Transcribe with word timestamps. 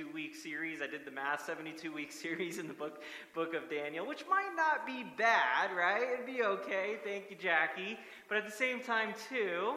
72 0.00 0.14
week 0.14 0.34
series. 0.34 0.80
I 0.80 0.86
did 0.86 1.04
the 1.04 1.10
math 1.10 1.44
72 1.44 1.92
week 1.92 2.10
series 2.24 2.58
in 2.58 2.66
the 2.66 2.74
book, 2.74 3.02
book 3.34 3.54
of 3.54 3.68
Daniel, 3.68 4.06
which 4.06 4.24
might 4.30 4.50
not 4.56 4.86
be 4.86 5.04
bad, 5.18 5.76
right? 5.76 6.02
It'd 6.14 6.26
be 6.26 6.42
okay. 6.42 6.96
Thank 7.04 7.30
you, 7.30 7.36
Jackie. 7.36 7.98
But 8.28 8.38
at 8.38 8.46
the 8.46 8.52
same 8.52 8.80
time, 8.80 9.12
too, 9.28 9.74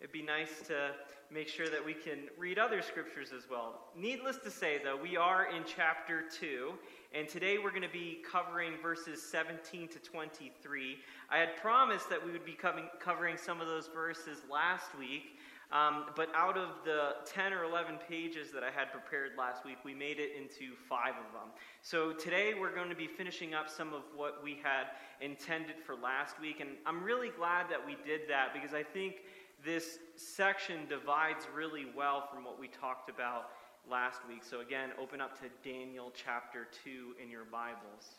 it'd 0.00 0.12
be 0.12 0.22
nice 0.22 0.62
to 0.68 0.90
make 1.32 1.48
sure 1.48 1.68
that 1.68 1.84
we 1.84 1.92
can 1.92 2.18
read 2.38 2.58
other 2.58 2.82
scriptures 2.82 3.30
as 3.36 3.50
well. 3.50 3.80
Needless 3.96 4.36
to 4.44 4.50
say, 4.50 4.80
though, 4.82 4.96
we 4.96 5.16
are 5.16 5.48
in 5.54 5.62
chapter 5.66 6.24
2, 6.40 6.72
and 7.12 7.28
today 7.28 7.58
we're 7.58 7.70
going 7.70 7.82
to 7.82 7.88
be 7.88 8.22
covering 8.30 8.74
verses 8.80 9.20
17 9.22 9.88
to 9.88 9.98
23. 9.98 10.98
I 11.30 11.38
had 11.38 11.56
promised 11.56 12.08
that 12.10 12.24
we 12.24 12.30
would 12.30 12.44
be 12.44 12.56
covering 13.00 13.36
some 13.36 13.60
of 13.60 13.66
those 13.66 13.88
verses 13.92 14.38
last 14.50 14.96
week, 14.96 15.38
um, 15.70 16.06
but 16.16 16.28
out 16.34 16.56
of 16.56 16.70
the 16.84 17.16
10 17.26 17.52
or 17.52 17.64
11 17.64 17.98
pages 18.08 18.50
that 18.52 18.62
I 18.62 18.70
had 18.70 18.90
prepared 18.90 19.32
last 19.36 19.66
week, 19.66 19.76
we 19.84 19.94
made 19.94 20.18
it 20.18 20.30
into 20.34 20.74
five 20.88 21.12
of 21.12 21.32
them. 21.32 21.50
So 21.82 22.12
today 22.12 22.54
we're 22.58 22.74
going 22.74 22.88
to 22.88 22.96
be 22.96 23.06
finishing 23.06 23.52
up 23.52 23.68
some 23.68 23.92
of 23.92 24.02
what 24.16 24.42
we 24.42 24.58
had 24.62 24.86
intended 25.20 25.76
for 25.84 25.94
last 25.94 26.40
week, 26.40 26.60
and 26.60 26.70
I'm 26.86 27.02
really 27.02 27.28
glad 27.28 27.68
that 27.68 27.84
we 27.84 27.96
did 28.06 28.22
that 28.28 28.54
because 28.54 28.72
I 28.72 28.82
think 28.82 29.16
this 29.62 29.98
section 30.16 30.86
divides 30.88 31.46
really 31.54 31.86
well 31.94 32.28
from 32.32 32.44
what 32.44 32.58
we 32.58 32.68
talked 32.68 33.10
about 33.10 33.50
last 33.90 34.20
week. 34.26 34.44
So, 34.44 34.60
again, 34.60 34.90
open 35.00 35.20
up 35.20 35.38
to 35.40 35.48
Daniel 35.68 36.12
chapter 36.14 36.66
2 36.84 37.16
in 37.22 37.30
your 37.30 37.44
Bibles. 37.44 38.16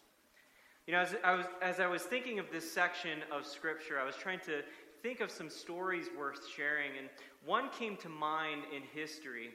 You 0.86 0.94
know, 0.94 1.02
as 1.02 1.16
I, 1.24 1.36
was, 1.36 1.46
as 1.62 1.80
I 1.80 1.88
was 1.88 2.04
thinking 2.04 2.40
of 2.40 2.52
this 2.52 2.70
section 2.72 3.20
of 3.32 3.46
Scripture, 3.46 4.00
I 4.00 4.06
was 4.06 4.16
trying 4.16 4.40
to 4.46 4.62
think 5.02 5.20
of 5.20 5.32
some 5.32 5.50
stories 5.50 6.08
worth 6.18 6.48
sharing, 6.56 6.92
and 6.98 7.10
one 7.46 7.70
came 7.70 7.98
to 7.98 8.10
mind 8.10 8.64
in 8.76 8.82
history. 8.94 9.50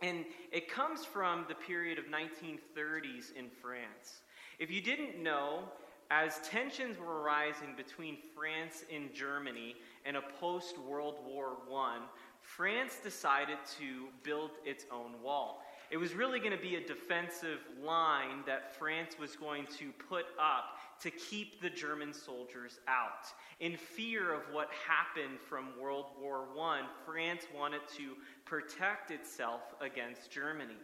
And 0.00 0.24
it 0.52 0.68
comes 0.68 1.04
from 1.04 1.46
the 1.48 1.54
period 1.54 1.98
of 1.98 2.06
1930s 2.06 3.34
in 3.36 3.48
France. 3.62 4.22
If 4.58 4.70
you 4.70 4.80
didn't 4.80 5.22
know, 5.22 5.64
as 6.10 6.40
tensions 6.48 6.98
were 6.98 7.22
rising 7.22 7.74
between 7.76 8.18
France 8.36 8.84
and 8.92 9.12
Germany 9.14 9.76
in 10.04 10.16
a 10.16 10.22
post 10.40 10.78
World 10.78 11.16
War 11.26 11.56
I, 11.74 12.00
France 12.40 12.98
decided 13.02 13.58
to 13.78 14.08
build 14.22 14.50
its 14.64 14.84
own 14.92 15.22
wall. 15.22 15.63
It 15.90 15.96
was 15.96 16.14
really 16.14 16.40
going 16.40 16.56
to 16.56 16.62
be 16.62 16.76
a 16.76 16.86
defensive 16.86 17.60
line 17.82 18.42
that 18.46 18.74
France 18.76 19.16
was 19.18 19.36
going 19.36 19.66
to 19.78 19.92
put 20.08 20.24
up 20.40 20.78
to 21.02 21.10
keep 21.10 21.60
the 21.60 21.70
German 21.70 22.12
soldiers 22.12 22.80
out. 22.88 23.26
In 23.60 23.76
fear 23.76 24.32
of 24.32 24.42
what 24.52 24.68
happened 24.86 25.38
from 25.40 25.68
World 25.80 26.06
War 26.20 26.46
I, 26.60 26.82
France 27.04 27.46
wanted 27.56 27.82
to 27.96 28.14
protect 28.44 29.10
itself 29.10 29.60
against 29.80 30.30
Germany. 30.30 30.74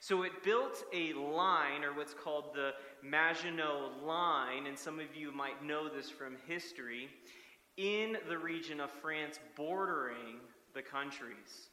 So 0.00 0.22
it 0.24 0.42
built 0.42 0.84
a 0.92 1.12
line, 1.12 1.84
or 1.84 1.94
what's 1.94 2.14
called 2.14 2.54
the 2.54 2.72
Maginot 3.02 4.02
Line, 4.04 4.66
and 4.66 4.78
some 4.78 4.98
of 4.98 5.14
you 5.14 5.30
might 5.32 5.64
know 5.64 5.88
this 5.88 6.10
from 6.10 6.36
history, 6.46 7.08
in 7.76 8.16
the 8.28 8.36
region 8.36 8.80
of 8.80 8.90
France 8.90 9.38
bordering 9.56 10.40
the 10.74 10.82
countries. 10.82 11.69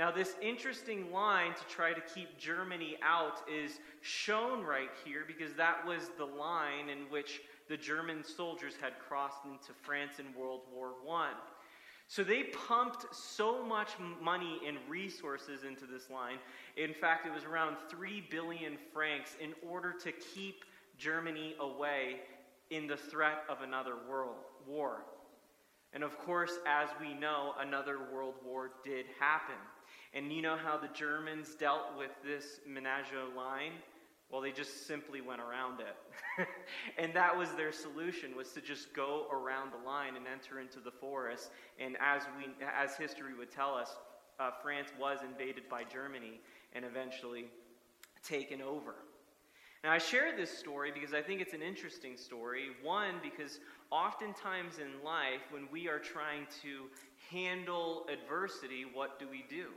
Now, 0.00 0.10
this 0.10 0.34
interesting 0.40 1.12
line 1.12 1.52
to 1.52 1.64
try 1.68 1.92
to 1.92 2.00
keep 2.14 2.38
Germany 2.38 2.96
out 3.02 3.42
is 3.46 3.80
shown 4.00 4.64
right 4.64 4.88
here 5.04 5.24
because 5.26 5.52
that 5.56 5.86
was 5.86 6.10
the 6.16 6.24
line 6.24 6.88
in 6.88 7.00
which 7.10 7.42
the 7.68 7.76
German 7.76 8.24
soldiers 8.24 8.72
had 8.80 8.98
crossed 8.98 9.44
into 9.44 9.74
France 9.82 10.12
in 10.18 10.24
World 10.34 10.62
War 10.74 10.92
I. 11.12 11.32
So 12.08 12.24
they 12.24 12.44
pumped 12.44 13.14
so 13.14 13.62
much 13.62 13.90
money 14.22 14.60
and 14.66 14.78
resources 14.88 15.64
into 15.64 15.84
this 15.84 16.08
line. 16.08 16.38
In 16.78 16.94
fact, 16.94 17.26
it 17.26 17.34
was 17.34 17.44
around 17.44 17.76
3 17.90 18.24
billion 18.30 18.78
francs 18.94 19.36
in 19.38 19.52
order 19.68 19.92
to 20.02 20.12
keep 20.12 20.64
Germany 20.96 21.56
away 21.60 22.20
in 22.70 22.86
the 22.86 22.96
threat 22.96 23.44
of 23.50 23.60
another 23.60 23.96
world 24.08 24.36
war. 24.66 25.02
And 25.92 26.02
of 26.02 26.16
course, 26.16 26.52
as 26.66 26.88
we 27.02 27.12
know, 27.12 27.52
another 27.60 27.98
world 28.10 28.36
war 28.42 28.70
did 28.82 29.04
happen. 29.18 29.56
And 30.12 30.32
you 30.32 30.42
know 30.42 30.56
how 30.56 30.76
the 30.76 30.88
Germans 30.88 31.54
dealt 31.54 31.96
with 31.96 32.10
this 32.24 32.60
Maginot 32.66 33.36
line? 33.36 33.72
Well, 34.30 34.40
they 34.40 34.52
just 34.52 34.86
simply 34.86 35.20
went 35.20 35.40
around 35.40 35.80
it. 35.80 36.46
and 36.98 37.12
that 37.14 37.36
was 37.36 37.50
their 37.52 37.72
solution 37.72 38.36
was 38.36 38.52
to 38.52 38.60
just 38.60 38.92
go 38.94 39.26
around 39.32 39.72
the 39.72 39.84
line 39.84 40.16
and 40.16 40.26
enter 40.26 40.60
into 40.60 40.78
the 40.78 40.90
forest. 40.90 41.50
And 41.78 41.96
as 42.00 42.22
we 42.38 42.52
as 42.64 42.96
history 42.96 43.34
would 43.34 43.50
tell 43.50 43.74
us, 43.74 43.96
uh, 44.38 44.50
France 44.62 44.88
was 44.98 45.18
invaded 45.24 45.68
by 45.68 45.84
Germany 45.84 46.40
and 46.72 46.84
eventually 46.84 47.46
taken 48.24 48.62
over. 48.62 48.94
Now, 49.82 49.92
I 49.92 49.98
share 49.98 50.36
this 50.36 50.56
story 50.56 50.92
because 50.92 51.14
I 51.14 51.22
think 51.22 51.40
it's 51.40 51.54
an 51.54 51.62
interesting 51.62 52.16
story. 52.16 52.68
One, 52.82 53.14
because 53.22 53.60
oftentimes 53.90 54.78
in 54.78 55.02
life, 55.02 55.40
when 55.50 55.68
we 55.72 55.88
are 55.88 55.98
trying 55.98 56.46
to 56.62 56.84
handle 57.30 58.06
adversity, 58.12 58.84
what 58.92 59.18
do 59.18 59.26
we 59.28 59.44
do? 59.48 59.68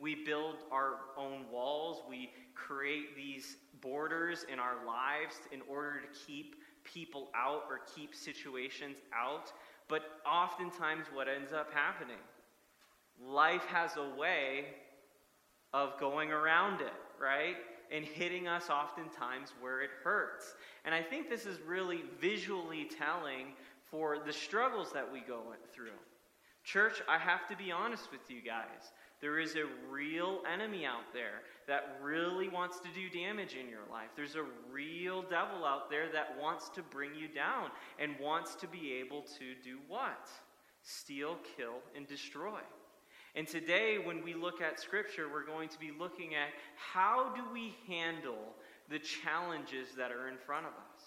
We 0.00 0.24
build 0.24 0.56
our 0.72 0.94
own 1.18 1.44
walls, 1.52 2.02
we 2.08 2.30
create 2.54 3.14
these 3.14 3.56
borders 3.80 4.44
in 4.50 4.58
our 4.58 4.84
lives 4.86 5.36
in 5.52 5.60
order 5.68 6.00
to 6.00 6.26
keep 6.26 6.56
people 6.84 7.28
out 7.34 7.64
or 7.68 7.80
keep 7.94 8.14
situations 8.14 8.96
out. 9.14 9.52
But 9.88 10.02
oftentimes, 10.26 11.06
what 11.12 11.28
ends 11.28 11.52
up 11.52 11.72
happening? 11.72 12.16
Life 13.22 13.64
has 13.66 13.96
a 13.96 14.18
way 14.18 14.66
of 15.72 15.98
going 15.98 16.30
around 16.30 16.80
it, 16.80 16.92
right? 17.20 17.56
And 17.92 18.04
hitting 18.04 18.48
us 18.48 18.70
oftentimes 18.70 19.52
where 19.60 19.82
it 19.82 19.90
hurts. 20.02 20.54
And 20.84 20.94
I 20.94 21.02
think 21.02 21.28
this 21.28 21.44
is 21.44 21.58
really 21.66 22.02
visually 22.20 22.88
telling 22.98 23.48
for 23.90 24.18
the 24.24 24.32
struggles 24.32 24.92
that 24.92 25.10
we 25.12 25.20
go 25.20 25.40
through. 25.74 25.98
Church, 26.62 27.02
I 27.08 27.18
have 27.18 27.48
to 27.48 27.56
be 27.56 27.72
honest 27.72 28.10
with 28.12 28.30
you 28.30 28.40
guys. 28.40 28.92
There 29.20 29.38
is 29.38 29.54
a 29.54 29.64
real 29.90 30.40
enemy 30.50 30.86
out 30.86 31.12
there 31.12 31.42
that 31.68 31.98
really 32.02 32.48
wants 32.48 32.78
to 32.80 32.88
do 32.94 33.10
damage 33.10 33.54
in 33.54 33.68
your 33.68 33.84
life. 33.90 34.08
There's 34.16 34.34
a 34.34 34.44
real 34.72 35.22
devil 35.22 35.64
out 35.64 35.90
there 35.90 36.10
that 36.12 36.36
wants 36.40 36.70
to 36.70 36.82
bring 36.82 37.14
you 37.14 37.28
down 37.28 37.70
and 37.98 38.18
wants 38.18 38.54
to 38.56 38.66
be 38.66 38.94
able 38.94 39.22
to 39.22 39.54
do 39.62 39.78
what? 39.88 40.28
Steal, 40.82 41.36
kill, 41.56 41.76
and 41.94 42.06
destroy. 42.06 42.60
And 43.36 43.46
today, 43.46 43.98
when 44.02 44.24
we 44.24 44.34
look 44.34 44.60
at 44.60 44.80
Scripture, 44.80 45.28
we're 45.30 45.46
going 45.46 45.68
to 45.68 45.78
be 45.78 45.92
looking 45.96 46.34
at 46.34 46.48
how 46.74 47.32
do 47.36 47.42
we 47.52 47.76
handle 47.86 48.54
the 48.88 48.98
challenges 48.98 49.88
that 49.96 50.10
are 50.10 50.28
in 50.28 50.36
front 50.38 50.66
of 50.66 50.72
us. 50.72 51.02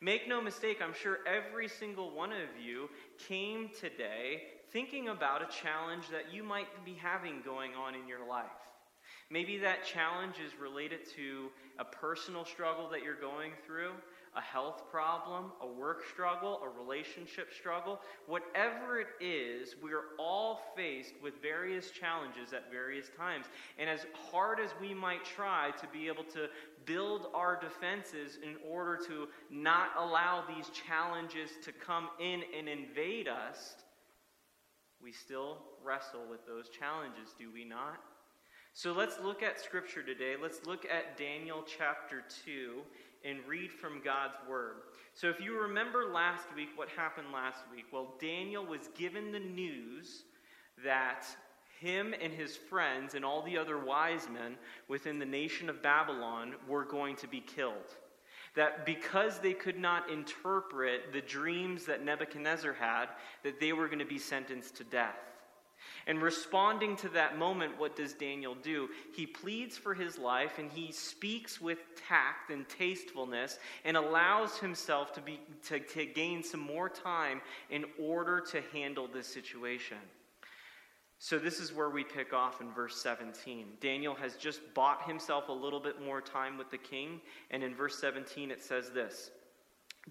Make 0.00 0.28
no 0.28 0.42
mistake, 0.42 0.78
I'm 0.82 0.92
sure 0.92 1.20
every 1.26 1.68
single 1.68 2.14
one 2.14 2.32
of 2.32 2.60
you 2.62 2.90
came 3.28 3.70
today 3.80 4.42
thinking 4.76 5.08
about 5.08 5.40
a 5.40 5.46
challenge 5.46 6.10
that 6.10 6.34
you 6.34 6.44
might 6.44 6.66
be 6.84 6.92
having 6.92 7.40
going 7.42 7.70
on 7.74 7.94
in 7.94 8.06
your 8.06 8.28
life. 8.28 8.44
Maybe 9.30 9.56
that 9.56 9.86
challenge 9.86 10.34
is 10.34 10.52
related 10.60 10.98
to 11.16 11.48
a 11.78 11.84
personal 11.86 12.44
struggle 12.44 12.86
that 12.90 13.02
you're 13.02 13.18
going 13.18 13.52
through, 13.64 13.92
a 14.36 14.40
health 14.42 14.82
problem, 14.90 15.52
a 15.62 15.66
work 15.66 16.02
struggle, 16.12 16.60
a 16.62 16.68
relationship 16.68 17.54
struggle. 17.58 18.00
Whatever 18.26 19.00
it 19.00 19.06
is, 19.18 19.76
we 19.82 19.94
are 19.94 20.12
all 20.18 20.60
faced 20.76 21.14
with 21.22 21.40
various 21.40 21.90
challenges 21.90 22.52
at 22.52 22.70
various 22.70 23.06
times. 23.16 23.46
And 23.78 23.88
as 23.88 24.00
hard 24.30 24.60
as 24.60 24.72
we 24.78 24.92
might 24.92 25.24
try 25.24 25.70
to 25.80 25.86
be 25.90 26.06
able 26.06 26.24
to 26.24 26.48
build 26.84 27.28
our 27.32 27.58
defenses 27.58 28.38
in 28.42 28.56
order 28.70 28.98
to 29.06 29.28
not 29.50 29.92
allow 29.96 30.44
these 30.46 30.68
challenges 30.68 31.48
to 31.64 31.72
come 31.72 32.10
in 32.20 32.42
and 32.54 32.68
invade 32.68 33.26
us, 33.26 33.76
we 35.02 35.12
still 35.12 35.58
wrestle 35.84 36.22
with 36.28 36.46
those 36.46 36.68
challenges, 36.68 37.34
do 37.38 37.50
we 37.52 37.64
not? 37.64 38.00
So 38.72 38.92
let's 38.92 39.18
look 39.22 39.42
at 39.42 39.60
Scripture 39.60 40.02
today. 40.02 40.34
Let's 40.40 40.66
look 40.66 40.84
at 40.84 41.16
Daniel 41.16 41.64
chapter 41.66 42.24
2 42.44 42.82
and 43.24 43.38
read 43.48 43.72
from 43.72 44.02
God's 44.04 44.36
Word. 44.48 44.76
So 45.14 45.28
if 45.28 45.40
you 45.40 45.58
remember 45.58 46.12
last 46.12 46.44
week, 46.54 46.68
what 46.76 46.88
happened 46.90 47.28
last 47.32 47.60
week? 47.74 47.86
Well, 47.92 48.14
Daniel 48.20 48.64
was 48.64 48.90
given 48.96 49.32
the 49.32 49.40
news 49.40 50.24
that 50.84 51.24
him 51.80 52.14
and 52.20 52.32
his 52.32 52.56
friends 52.56 53.14
and 53.14 53.24
all 53.24 53.42
the 53.42 53.56
other 53.56 53.78
wise 53.78 54.28
men 54.32 54.56
within 54.88 55.18
the 55.18 55.26
nation 55.26 55.70
of 55.70 55.82
Babylon 55.82 56.54
were 56.68 56.84
going 56.84 57.16
to 57.16 57.28
be 57.28 57.40
killed 57.40 57.96
that 58.56 58.84
because 58.84 59.38
they 59.38 59.52
could 59.52 59.78
not 59.78 60.10
interpret 60.10 61.12
the 61.12 61.20
dreams 61.20 61.86
that 61.86 62.04
Nebuchadnezzar 62.04 62.72
had, 62.72 63.06
that 63.44 63.60
they 63.60 63.72
were 63.72 63.86
going 63.86 64.00
to 64.00 64.04
be 64.04 64.18
sentenced 64.18 64.76
to 64.76 64.84
death. 64.84 65.14
And 66.06 66.22
responding 66.22 66.96
to 66.98 67.08
that 67.10 67.38
moment, 67.38 67.78
what 67.78 67.96
does 67.96 68.12
Daniel 68.12 68.54
do? 68.54 68.88
He 69.14 69.26
pleads 69.26 69.76
for 69.76 69.92
his 69.92 70.18
life 70.18 70.58
and 70.58 70.70
he 70.70 70.92
speaks 70.92 71.60
with 71.60 71.78
tact 72.08 72.50
and 72.50 72.68
tastefulness 72.68 73.58
and 73.84 73.96
allows 73.96 74.58
himself 74.58 75.12
to, 75.14 75.20
be, 75.20 75.40
to, 75.66 75.80
to 75.80 76.06
gain 76.06 76.42
some 76.42 76.60
more 76.60 76.88
time 76.88 77.40
in 77.70 77.84
order 77.98 78.40
to 78.52 78.62
handle 78.72 79.08
this 79.08 79.26
situation. 79.26 79.98
So, 81.18 81.38
this 81.38 81.60
is 81.60 81.72
where 81.72 81.88
we 81.88 82.04
pick 82.04 82.34
off 82.34 82.60
in 82.60 82.70
verse 82.72 82.96
17. 82.96 83.78
Daniel 83.80 84.14
has 84.14 84.36
just 84.36 84.60
bought 84.74 85.08
himself 85.08 85.48
a 85.48 85.52
little 85.52 85.80
bit 85.80 86.02
more 86.04 86.20
time 86.20 86.58
with 86.58 86.70
the 86.70 86.78
king, 86.78 87.20
and 87.50 87.62
in 87.62 87.74
verse 87.74 87.98
17 87.98 88.50
it 88.50 88.62
says 88.62 88.90
this 88.90 89.30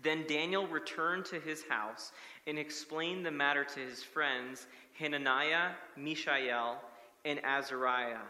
Then 0.02 0.26
Daniel 0.28 0.68
returned 0.68 1.26
to 1.26 1.40
his 1.40 1.64
house 1.64 2.12
and 2.48 2.58
explained 2.58 3.24
the 3.24 3.32
matter 3.32 3.64
to 3.64 3.80
his 3.80 4.02
friends, 4.02 4.66
Hananiah, 4.98 5.72
Mishael, 5.96 6.82
and 7.24 7.40
Azariah. 7.44 8.26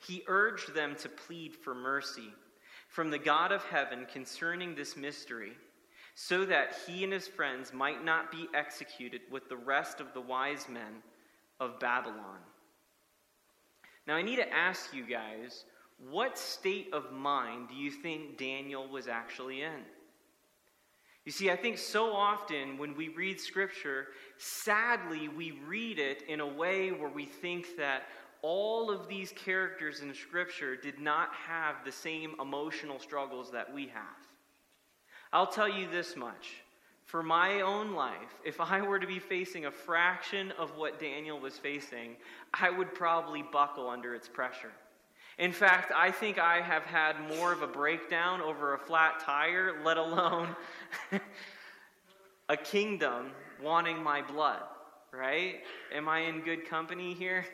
He 0.00 0.24
urged 0.26 0.74
them 0.74 0.96
to 0.96 1.08
plead 1.08 1.54
for 1.54 1.74
mercy 1.74 2.32
from 2.88 3.10
the 3.10 3.18
God 3.18 3.52
of 3.52 3.62
heaven 3.64 4.06
concerning 4.12 4.74
this 4.74 4.96
mystery, 4.96 5.52
so 6.16 6.44
that 6.46 6.74
he 6.84 7.04
and 7.04 7.12
his 7.12 7.28
friends 7.28 7.72
might 7.72 8.04
not 8.04 8.32
be 8.32 8.48
executed 8.54 9.20
with 9.30 9.48
the 9.48 9.56
rest 9.56 10.00
of 10.00 10.12
the 10.14 10.20
wise 10.20 10.68
men 10.68 11.02
of 11.60 11.78
Babylon. 11.80 12.38
Now, 14.06 14.14
I 14.14 14.22
need 14.22 14.36
to 14.36 14.52
ask 14.52 14.94
you 14.94 15.04
guys 15.04 15.64
what 16.10 16.38
state 16.38 16.90
of 16.92 17.12
mind 17.12 17.68
do 17.68 17.74
you 17.74 17.90
think 17.90 18.38
Daniel 18.38 18.88
was 18.88 19.08
actually 19.08 19.62
in? 19.62 19.82
You 21.24 21.32
see, 21.32 21.50
I 21.50 21.56
think 21.56 21.76
so 21.76 22.12
often 22.12 22.78
when 22.78 22.96
we 22.96 23.08
read 23.08 23.38
Scripture, 23.38 24.06
sadly, 24.38 25.28
we 25.28 25.58
read 25.66 25.98
it 25.98 26.22
in 26.28 26.40
a 26.40 26.46
way 26.46 26.90
where 26.90 27.10
we 27.10 27.26
think 27.26 27.76
that 27.76 28.04
all 28.40 28.90
of 28.90 29.08
these 29.08 29.32
characters 29.32 30.00
in 30.00 30.14
Scripture 30.14 30.76
did 30.76 31.00
not 31.00 31.34
have 31.34 31.84
the 31.84 31.92
same 31.92 32.34
emotional 32.40 32.98
struggles 32.98 33.50
that 33.50 33.74
we 33.74 33.88
have. 33.88 34.16
I'll 35.32 35.48
tell 35.48 35.68
you 35.68 35.90
this 35.90 36.16
much 36.16 36.62
for 37.08 37.22
my 37.22 37.62
own 37.62 37.94
life, 37.94 38.34
if 38.44 38.60
I 38.60 38.82
were 38.82 38.98
to 38.98 39.06
be 39.06 39.18
facing 39.18 39.64
a 39.64 39.70
fraction 39.70 40.52
of 40.58 40.76
what 40.76 41.00
Daniel 41.00 41.40
was 41.40 41.56
facing, 41.56 42.16
I 42.52 42.68
would 42.68 42.94
probably 42.94 43.42
buckle 43.50 43.88
under 43.88 44.14
its 44.14 44.28
pressure. 44.28 44.72
In 45.38 45.50
fact, 45.50 45.90
I 45.96 46.10
think 46.10 46.38
I 46.38 46.60
have 46.60 46.82
had 46.82 47.18
more 47.34 47.50
of 47.50 47.62
a 47.62 47.66
breakdown 47.66 48.42
over 48.42 48.74
a 48.74 48.78
flat 48.78 49.20
tire, 49.20 49.80
let 49.82 49.96
alone 49.96 50.54
a 52.50 52.56
kingdom 52.58 53.30
wanting 53.62 54.02
my 54.02 54.20
blood, 54.20 54.60
right? 55.10 55.60
Am 55.94 56.10
I 56.10 56.20
in 56.20 56.40
good 56.40 56.68
company 56.68 57.14
here? 57.14 57.46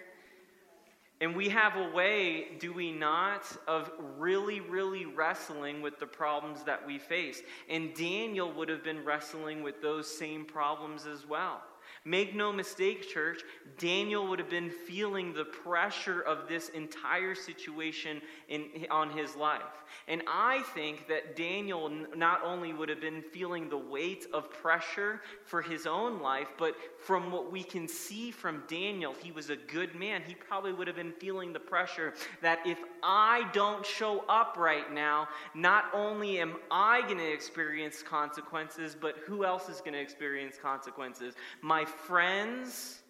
And 1.25 1.35
we 1.35 1.49
have 1.49 1.77
a 1.77 1.91
way, 1.91 2.49
do 2.59 2.75
we 2.75 2.93
not, 2.93 3.51
of 3.67 3.91
really, 4.19 4.61
really 4.61 5.07
wrestling 5.07 5.81
with 5.81 5.99
the 5.99 6.07
problems 6.07 6.63
that 6.65 6.87
we 6.87 6.99
face. 6.99 7.41
And 7.71 7.95
Daniel 7.95 8.53
would 8.53 8.69
have 8.69 8.85
been 8.85 9.03
wrestling 9.03 9.63
with 9.63 9.81
those 9.81 10.07
same 10.07 10.45
problems 10.45 11.07
as 11.07 11.27
well. 11.27 11.63
Make 12.07 12.35
no 12.35 12.53
mistake, 12.53 13.09
church, 13.09 13.41
Daniel 13.79 14.29
would 14.29 14.39
have 14.39 14.51
been 14.51 14.71
feeling 14.71 15.33
the 15.33 15.45
pressure 15.45 16.21
of 16.21 16.47
this 16.49 16.69
entire 16.69 17.35
situation 17.35 18.21
in, 18.49 18.87
on 18.91 19.11
his 19.11 19.35
life. 19.37 19.63
And 20.07 20.23
I 20.27 20.63
think 20.75 21.09
that 21.09 21.35
Daniel 21.35 21.91
not 22.15 22.43
only 22.45 22.75
would 22.75 22.91
have 22.91 23.01
been 23.01 23.23
feeling 23.23 23.71
the 23.71 23.79
weight 23.79 24.27
of 24.35 24.51
pressure 24.51 25.23
for 25.45 25.63
his 25.63 25.87
own 25.87 26.21
life, 26.21 26.49
but 26.59 26.75
from 26.99 27.33
what 27.33 27.51
we 27.51 27.63
can 27.63 27.89
see 27.89 28.31
from 28.31 28.63
Daniel, 28.69 29.15
he 29.23 29.33
was 29.33 29.49
a 29.49 29.57
good 29.57 29.95
man. 29.95 30.23
He 30.27 30.35
probably 30.35 30.73
would 30.73 30.87
have 30.89 30.97
been 30.97 31.13
feeling 31.13 31.53
the 31.53 31.61
pressure 31.61 32.13
that 32.43 32.59
if 32.67 32.79
I 33.03 33.49
don't 33.53 33.85
show 33.85 34.25
up 34.29 34.57
right 34.59 34.93
now, 34.93 35.29
not 35.55 35.87
only 35.95 36.39
am 36.39 36.57
I 36.71 37.01
going 37.03 37.19
to 37.19 37.33
experience 37.33 38.03
consequences, 38.03 38.95
but 38.99 39.17
who 39.27 39.45
else 39.45 39.71
is 39.71 39.81
going 39.81 39.95
to 39.95 40.01
experience 40.01 40.57
consequences? 40.61 41.35
My 41.63 41.87
friends, 41.97 43.01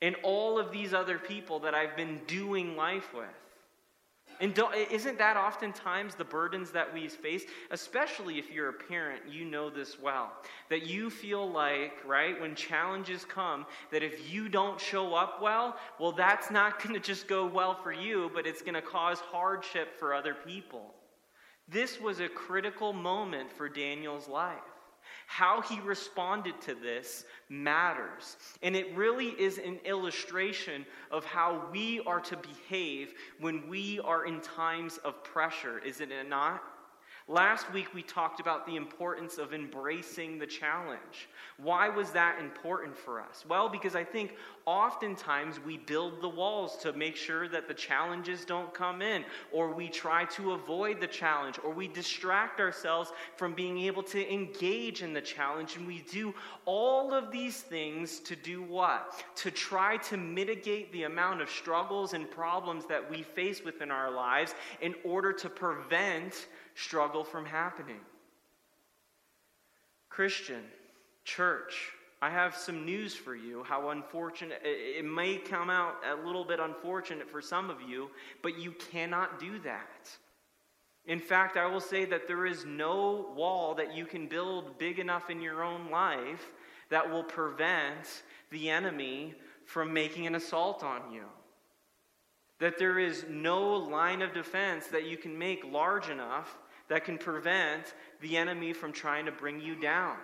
and 0.00 0.16
all 0.22 0.58
of 0.58 0.72
these 0.72 0.92
other 0.92 1.18
people 1.18 1.60
that 1.60 1.74
I've 1.74 1.96
been 1.96 2.20
doing 2.26 2.76
life 2.76 3.14
with. 3.14 3.26
And 4.40 4.58
isn't 4.90 5.18
that 5.18 5.36
oftentimes 5.36 6.16
the 6.16 6.24
burdens 6.24 6.72
that 6.72 6.92
we 6.92 7.06
face? 7.06 7.44
Especially 7.70 8.38
if 8.38 8.50
you're 8.50 8.70
a 8.70 8.72
parent, 8.72 9.22
you 9.30 9.44
know 9.44 9.70
this 9.70 10.00
well. 10.00 10.32
That 10.68 10.84
you 10.86 11.10
feel 11.10 11.48
like, 11.48 11.92
right, 12.04 12.40
when 12.40 12.56
challenges 12.56 13.24
come, 13.24 13.66
that 13.92 14.02
if 14.02 14.32
you 14.32 14.48
don't 14.48 14.80
show 14.80 15.14
up 15.14 15.40
well, 15.40 15.76
well, 16.00 16.10
that's 16.10 16.50
not 16.50 16.82
going 16.82 16.94
to 16.94 17.00
just 17.00 17.28
go 17.28 17.46
well 17.46 17.74
for 17.74 17.92
you, 17.92 18.30
but 18.34 18.46
it's 18.46 18.62
going 18.62 18.74
to 18.74 18.82
cause 18.82 19.20
hardship 19.20 19.96
for 19.96 20.12
other 20.12 20.34
people. 20.34 20.92
This 21.68 22.00
was 22.00 22.18
a 22.18 22.28
critical 22.28 22.92
moment 22.92 23.52
for 23.52 23.68
Daniel's 23.68 24.28
life. 24.28 24.58
How 25.34 25.62
he 25.62 25.80
responded 25.80 26.60
to 26.66 26.74
this 26.74 27.24
matters. 27.48 28.36
And 28.62 28.76
it 28.76 28.94
really 28.94 29.28
is 29.28 29.56
an 29.56 29.80
illustration 29.82 30.84
of 31.10 31.24
how 31.24 31.70
we 31.72 32.00
are 32.00 32.20
to 32.20 32.36
behave 32.36 33.14
when 33.40 33.66
we 33.66 33.98
are 34.00 34.26
in 34.26 34.42
times 34.42 34.98
of 34.98 35.24
pressure, 35.24 35.78
isn't 35.78 36.12
it 36.12 36.28
not? 36.28 36.62
Last 37.28 37.72
week, 37.72 37.94
we 37.94 38.02
talked 38.02 38.40
about 38.40 38.66
the 38.66 38.74
importance 38.74 39.38
of 39.38 39.54
embracing 39.54 40.40
the 40.40 40.46
challenge. 40.46 41.28
Why 41.56 41.88
was 41.88 42.10
that 42.10 42.40
important 42.40 42.96
for 42.96 43.20
us? 43.20 43.44
Well, 43.48 43.68
because 43.68 43.94
I 43.94 44.02
think 44.02 44.34
oftentimes 44.66 45.60
we 45.60 45.78
build 45.78 46.20
the 46.20 46.28
walls 46.28 46.76
to 46.78 46.92
make 46.92 47.14
sure 47.14 47.46
that 47.48 47.68
the 47.68 47.74
challenges 47.74 48.44
don't 48.44 48.74
come 48.74 49.02
in, 49.02 49.24
or 49.52 49.72
we 49.72 49.88
try 49.88 50.24
to 50.26 50.52
avoid 50.52 51.00
the 51.00 51.06
challenge, 51.06 51.60
or 51.64 51.72
we 51.72 51.86
distract 51.86 52.58
ourselves 52.58 53.12
from 53.36 53.54
being 53.54 53.78
able 53.78 54.02
to 54.02 54.32
engage 54.32 55.02
in 55.02 55.12
the 55.12 55.20
challenge. 55.20 55.76
And 55.76 55.86
we 55.86 56.04
do 56.10 56.34
all 56.64 57.14
of 57.14 57.30
these 57.30 57.60
things 57.60 58.18
to 58.20 58.34
do 58.34 58.62
what? 58.62 59.24
To 59.36 59.52
try 59.52 59.96
to 59.98 60.16
mitigate 60.16 60.92
the 60.92 61.04
amount 61.04 61.40
of 61.40 61.48
struggles 61.48 62.14
and 62.14 62.28
problems 62.28 62.84
that 62.86 63.08
we 63.08 63.22
face 63.22 63.64
within 63.64 63.92
our 63.92 64.10
lives 64.10 64.56
in 64.80 64.96
order 65.04 65.32
to 65.34 65.48
prevent 65.48 66.48
struggle 66.74 67.24
from 67.24 67.44
happening. 67.44 68.00
Christian, 70.08 70.62
church, 71.24 71.92
I 72.20 72.30
have 72.30 72.54
some 72.54 72.84
news 72.84 73.14
for 73.14 73.34
you. 73.34 73.64
How 73.64 73.90
unfortunate, 73.90 74.60
it 74.62 75.04
may 75.04 75.38
come 75.38 75.70
out 75.70 75.96
a 76.06 76.24
little 76.24 76.44
bit 76.44 76.60
unfortunate 76.60 77.28
for 77.28 77.42
some 77.42 77.70
of 77.70 77.82
you, 77.82 78.10
but 78.42 78.58
you 78.58 78.72
cannot 78.72 79.40
do 79.40 79.58
that. 79.60 80.08
In 81.06 81.18
fact, 81.18 81.56
I 81.56 81.66
will 81.66 81.80
say 81.80 82.04
that 82.04 82.28
there 82.28 82.46
is 82.46 82.64
no 82.64 83.32
wall 83.34 83.74
that 83.74 83.96
you 83.96 84.06
can 84.06 84.28
build 84.28 84.78
big 84.78 85.00
enough 85.00 85.30
in 85.30 85.40
your 85.40 85.64
own 85.64 85.90
life 85.90 86.52
that 86.90 87.10
will 87.10 87.24
prevent 87.24 88.22
the 88.50 88.70
enemy 88.70 89.34
from 89.64 89.92
making 89.92 90.26
an 90.26 90.36
assault 90.36 90.84
on 90.84 91.10
you. 91.12 91.24
That 92.62 92.78
there 92.78 93.00
is 93.00 93.24
no 93.28 93.72
line 93.72 94.22
of 94.22 94.32
defense 94.32 94.86
that 94.86 95.04
you 95.04 95.16
can 95.16 95.36
make 95.36 95.64
large 95.64 96.10
enough 96.10 96.56
that 96.88 97.04
can 97.04 97.18
prevent 97.18 97.94
the 98.20 98.36
enemy 98.36 98.72
from 98.72 98.92
trying 98.92 99.26
to 99.26 99.32
bring 99.32 99.60
you 99.60 99.74
down. 99.74 100.16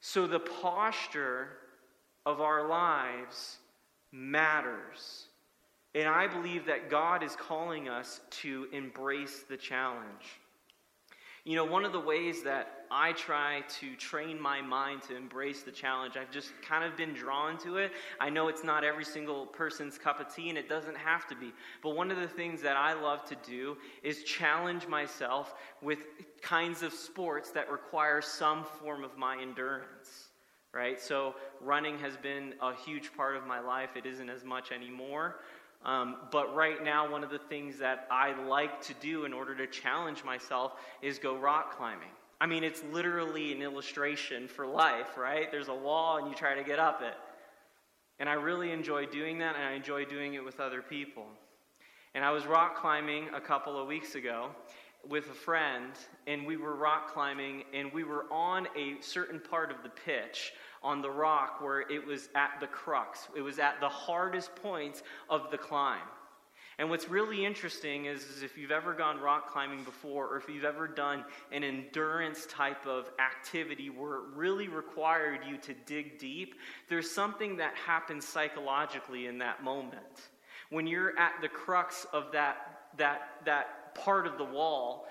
So 0.00 0.28
the 0.28 0.38
posture 0.38 1.48
of 2.24 2.40
our 2.40 2.68
lives 2.68 3.56
matters. 4.12 5.26
And 5.96 6.06
I 6.06 6.28
believe 6.28 6.66
that 6.66 6.88
God 6.88 7.24
is 7.24 7.34
calling 7.34 7.88
us 7.88 8.20
to 8.42 8.68
embrace 8.72 9.40
the 9.48 9.56
challenge. 9.56 10.38
You 11.48 11.56
know, 11.56 11.64
one 11.64 11.86
of 11.86 11.92
the 11.92 12.00
ways 12.00 12.42
that 12.42 12.84
I 12.90 13.12
try 13.12 13.62
to 13.80 13.96
train 13.96 14.38
my 14.38 14.60
mind 14.60 15.00
to 15.04 15.16
embrace 15.16 15.62
the 15.62 15.70
challenge, 15.70 16.18
I've 16.18 16.30
just 16.30 16.52
kind 16.60 16.84
of 16.84 16.94
been 16.94 17.14
drawn 17.14 17.56
to 17.60 17.78
it. 17.78 17.92
I 18.20 18.28
know 18.28 18.48
it's 18.48 18.64
not 18.64 18.84
every 18.84 19.06
single 19.06 19.46
person's 19.46 19.96
cup 19.96 20.20
of 20.20 20.28
tea, 20.28 20.50
and 20.50 20.58
it 20.58 20.68
doesn't 20.68 20.98
have 20.98 21.26
to 21.28 21.34
be. 21.34 21.54
But 21.82 21.96
one 21.96 22.10
of 22.10 22.18
the 22.18 22.28
things 22.28 22.60
that 22.60 22.76
I 22.76 22.92
love 22.92 23.24
to 23.30 23.36
do 23.46 23.78
is 24.02 24.24
challenge 24.24 24.88
myself 24.88 25.54
with 25.80 26.00
kinds 26.42 26.82
of 26.82 26.92
sports 26.92 27.50
that 27.52 27.70
require 27.70 28.20
some 28.20 28.62
form 28.62 29.02
of 29.02 29.16
my 29.16 29.40
endurance. 29.40 30.28
Right? 30.74 31.00
So, 31.00 31.34
running 31.62 31.98
has 32.00 32.18
been 32.18 32.52
a 32.60 32.74
huge 32.74 33.16
part 33.16 33.36
of 33.36 33.46
my 33.46 33.58
life. 33.58 33.96
It 33.96 34.04
isn't 34.04 34.28
as 34.28 34.44
much 34.44 34.70
anymore. 34.70 35.36
Um, 35.84 36.16
but 36.32 36.54
right 36.54 36.82
now, 36.82 37.10
one 37.10 37.22
of 37.22 37.30
the 37.30 37.38
things 37.38 37.78
that 37.78 38.08
I 38.10 38.34
like 38.46 38.82
to 38.82 38.94
do 38.94 39.24
in 39.24 39.32
order 39.32 39.54
to 39.56 39.66
challenge 39.66 40.24
myself 40.24 40.72
is 41.02 41.18
go 41.18 41.36
rock 41.36 41.76
climbing. 41.76 42.08
I 42.40 42.46
mean, 42.46 42.62
it's 42.62 42.82
literally 42.92 43.52
an 43.52 43.62
illustration 43.62 44.48
for 44.48 44.66
life, 44.66 45.16
right? 45.16 45.50
There's 45.50 45.68
a 45.68 45.74
wall 45.74 46.18
and 46.18 46.28
you 46.28 46.34
try 46.34 46.54
to 46.54 46.64
get 46.64 46.78
up 46.78 47.02
it. 47.02 47.14
And 48.20 48.28
I 48.28 48.34
really 48.34 48.72
enjoy 48.72 49.06
doing 49.06 49.38
that, 49.38 49.54
and 49.54 49.64
I 49.64 49.72
enjoy 49.72 50.04
doing 50.04 50.34
it 50.34 50.44
with 50.44 50.58
other 50.58 50.82
people. 50.82 51.26
And 52.14 52.24
I 52.24 52.32
was 52.32 52.46
rock 52.46 52.76
climbing 52.76 53.28
a 53.34 53.40
couple 53.40 53.80
of 53.80 53.86
weeks 53.86 54.16
ago 54.16 54.50
with 55.08 55.30
a 55.30 55.34
friend, 55.34 55.92
and 56.26 56.44
we 56.44 56.56
were 56.56 56.74
rock 56.74 57.12
climbing, 57.12 57.62
and 57.72 57.92
we 57.92 58.02
were 58.02 58.26
on 58.30 58.66
a 58.76 59.00
certain 59.00 59.38
part 59.38 59.70
of 59.70 59.84
the 59.84 59.88
pitch 59.88 60.52
on 60.82 61.02
the 61.02 61.10
rock 61.10 61.60
where 61.60 61.80
it 61.80 62.04
was 62.04 62.28
at 62.34 62.58
the 62.60 62.66
crux. 62.66 63.28
It 63.36 63.42
was 63.42 63.58
at 63.58 63.80
the 63.80 63.88
hardest 63.88 64.54
points 64.56 65.02
of 65.28 65.50
the 65.50 65.58
climb. 65.58 66.06
And 66.78 66.88
what's 66.88 67.08
really 67.08 67.44
interesting 67.44 68.04
is, 68.04 68.22
is, 68.22 68.44
if 68.44 68.56
you've 68.56 68.70
ever 68.70 68.94
gone 68.94 69.18
rock 69.20 69.50
climbing 69.50 69.82
before, 69.82 70.28
or 70.28 70.36
if 70.36 70.48
you've 70.48 70.64
ever 70.64 70.86
done 70.86 71.24
an 71.50 71.64
endurance 71.64 72.46
type 72.46 72.86
of 72.86 73.10
activity 73.18 73.90
where 73.90 74.18
it 74.18 74.22
really 74.36 74.68
required 74.68 75.40
you 75.48 75.56
to 75.58 75.74
dig 75.86 76.20
deep, 76.20 76.54
there's 76.88 77.10
something 77.10 77.56
that 77.56 77.74
happens 77.74 78.24
psychologically 78.24 79.26
in 79.26 79.38
that 79.38 79.64
moment. 79.64 80.30
When 80.70 80.86
you're 80.86 81.18
at 81.18 81.32
the 81.42 81.48
crux 81.48 82.06
of 82.12 82.30
that, 82.30 82.90
that, 82.96 83.30
that 83.44 83.96
part 83.96 84.28
of 84.28 84.38
the 84.38 84.44
wall, 84.44 85.08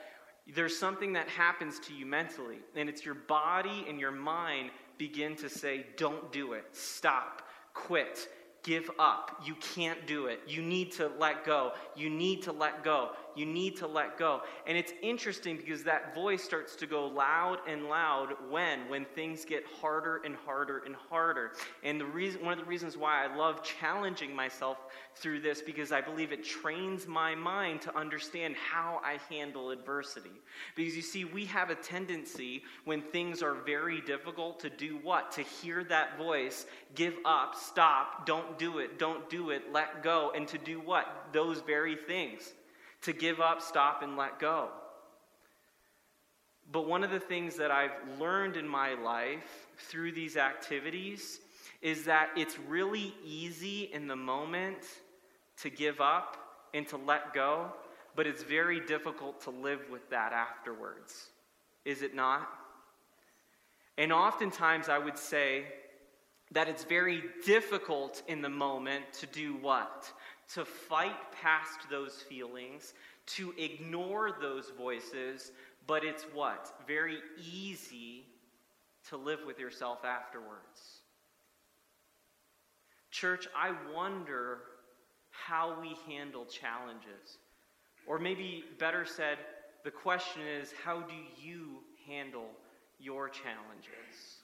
there's 0.55 0.77
something 0.77 1.11
that 1.13 1.27
happens 1.27 1.79
to 1.79 1.93
you 1.93 2.05
mentally, 2.05 2.59
and 2.77 2.87
it's 2.87 3.03
your 3.03 3.15
body 3.15 3.85
and 3.89 3.99
your 3.99 4.11
mind 4.11 4.69
begin 4.97 5.35
to 5.37 5.49
say, 5.49 5.85
Don't 5.97 6.31
do 6.31 6.53
it, 6.53 6.65
stop, 6.71 7.43
quit, 7.73 8.29
give 8.63 8.91
up. 8.99 9.41
You 9.45 9.55
can't 9.55 10.05
do 10.05 10.27
it. 10.27 10.41
You 10.47 10.61
need 10.61 10.91
to 10.93 11.09
let 11.19 11.45
go. 11.45 11.71
You 11.95 12.09
need 12.09 12.43
to 12.43 12.51
let 12.51 12.83
go. 12.83 13.11
You 13.37 13.45
need 13.45 13.77
to 13.77 13.87
let 13.87 14.17
go. 14.17 14.41
And 14.65 14.75
it's 14.77 14.93
interesting 15.01 15.57
because 15.57 15.83
that 15.83 16.15
voice 16.15 16.43
starts 16.43 16.75
to 16.77 16.87
go 16.87 17.05
loud 17.05 17.59
and 17.67 17.87
loud 17.87 18.33
when 18.49 18.89
when 18.89 19.05
things 19.05 19.45
get 19.45 19.63
harder 19.79 20.21
and 20.25 20.35
harder 20.35 20.79
and 20.85 20.95
harder. 20.95 21.51
And 21.83 22.01
the 22.01 22.05
reason 22.05 22.43
one 22.43 22.53
of 22.53 22.59
the 22.59 22.65
reasons 22.65 22.97
why 22.97 23.23
I 23.23 23.35
love 23.35 23.63
challenging 23.63 24.35
myself 24.35 24.77
through 25.15 25.41
this 25.41 25.61
because 25.61 25.91
I 25.91 26.01
believe 26.01 26.31
it 26.31 26.43
trains 26.43 27.07
my 27.07 27.35
mind 27.35 27.81
to 27.81 27.95
understand 27.95 28.55
how 28.55 29.01
I 29.03 29.19
handle 29.33 29.69
adversity. 29.69 30.31
Because 30.75 30.95
you 30.95 31.01
see, 31.01 31.25
we 31.25 31.45
have 31.45 31.69
a 31.69 31.75
tendency 31.75 32.63
when 32.85 33.01
things 33.01 33.43
are 33.43 33.53
very 33.53 34.01
difficult 34.01 34.59
to 34.61 34.69
do 34.69 34.97
what? 35.03 35.31
To 35.33 35.41
hear 35.41 35.83
that 35.85 36.17
voice, 36.17 36.65
give 36.95 37.15
up, 37.25 37.55
stop, 37.55 38.25
don't 38.25 38.57
do 38.57 38.79
it, 38.79 38.97
don't 38.97 39.29
do 39.29 39.51
it, 39.51 39.71
let 39.71 40.01
go, 40.03 40.31
and 40.35 40.47
to 40.47 40.57
do 40.57 40.79
what? 40.79 41.27
Those 41.33 41.61
very 41.61 41.95
things. 41.95 42.53
To 43.03 43.13
give 43.13 43.39
up, 43.39 43.61
stop, 43.61 44.01
and 44.03 44.17
let 44.17 44.39
go. 44.39 44.69
But 46.71 46.87
one 46.87 47.03
of 47.03 47.11
the 47.11 47.19
things 47.19 47.55
that 47.55 47.71
I've 47.71 47.91
learned 48.19 48.57
in 48.57 48.67
my 48.67 48.93
life 48.93 49.67
through 49.77 50.11
these 50.11 50.35
activities 50.35 51.39
is 51.81 52.03
that 52.05 52.29
it's 52.35 52.57
really 52.67 53.13
easy 53.23 53.89
in 53.93 54.07
the 54.07 54.15
moment 54.15 54.79
to 55.61 55.69
give 55.69 56.01
up 56.01 56.37
and 56.73 56.87
to 56.89 56.97
let 56.97 57.33
go, 57.33 57.71
but 58.15 58.27
it's 58.27 58.43
very 58.43 58.79
difficult 58.81 59.41
to 59.41 59.51
live 59.51 59.79
with 59.89 60.09
that 60.09 60.33
afterwards. 60.33 61.29
Is 61.85 62.01
it 62.01 62.13
not? 62.13 62.49
And 63.97 64.11
oftentimes 64.11 64.89
I 64.89 64.97
would 64.97 65.17
say 65.17 65.65
that 66.51 66.67
it's 66.67 66.83
very 66.83 67.23
difficult 67.45 68.23
in 68.27 68.41
the 68.41 68.49
moment 68.49 69.05
to 69.13 69.25
do 69.25 69.55
what? 69.55 70.11
To 70.53 70.65
fight 70.65 71.31
past 71.31 71.89
those 71.89 72.21
feelings, 72.21 72.93
to 73.27 73.53
ignore 73.57 74.31
those 74.39 74.71
voices, 74.77 75.51
but 75.85 76.03
it's 76.03 76.23
what? 76.33 76.73
Very 76.87 77.19
easy 77.37 78.25
to 79.09 79.17
live 79.17 79.39
with 79.45 79.59
yourself 79.59 80.05
afterwards. 80.05 81.01
Church, 83.11 83.47
I 83.55 83.73
wonder 83.93 84.59
how 85.31 85.79
we 85.79 85.95
handle 86.11 86.45
challenges. 86.45 87.39
Or 88.05 88.19
maybe 88.19 88.63
better 88.79 89.05
said, 89.05 89.37
the 89.83 89.91
question 89.91 90.41
is 90.41 90.73
how 90.83 91.01
do 91.01 91.13
you 91.41 91.79
handle 92.07 92.49
your 92.99 93.29
challenges? 93.29 94.41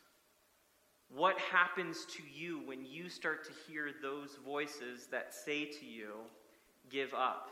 What 1.10 1.40
happens 1.40 2.06
to 2.18 2.24
you 2.34 2.62
when 2.66 2.86
you 2.86 3.10
start 3.10 3.46
to 3.46 3.52
hear 3.68 3.92
those 4.02 4.38
voices 4.46 5.08
that 5.12 5.34
say 5.34 5.66
to 5.66 5.86
you, 5.86 6.14
give 6.90 7.14
up? 7.14 7.50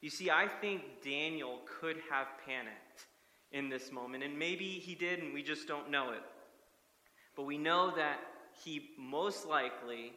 You 0.00 0.10
see, 0.10 0.30
I 0.30 0.48
think 0.60 0.82
Daniel 1.04 1.60
could 1.80 1.96
have 2.10 2.26
panicked 2.46 3.06
in 3.52 3.68
this 3.68 3.90
moment, 3.90 4.22
and 4.22 4.38
maybe 4.38 4.64
he 4.64 4.94
did, 4.94 5.20
and 5.20 5.34
we 5.34 5.42
just 5.42 5.66
don't 5.66 5.90
know 5.90 6.12
it. 6.12 6.22
But 7.36 7.42
we 7.42 7.58
know 7.58 7.92
that 7.96 8.20
he 8.64 8.90
most 8.98 9.46
likely 9.46 10.12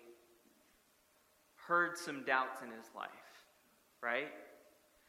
heard 1.68 1.98
some 1.98 2.24
doubts 2.24 2.62
in 2.62 2.70
his 2.70 2.86
life, 2.96 3.10
right? 4.02 4.28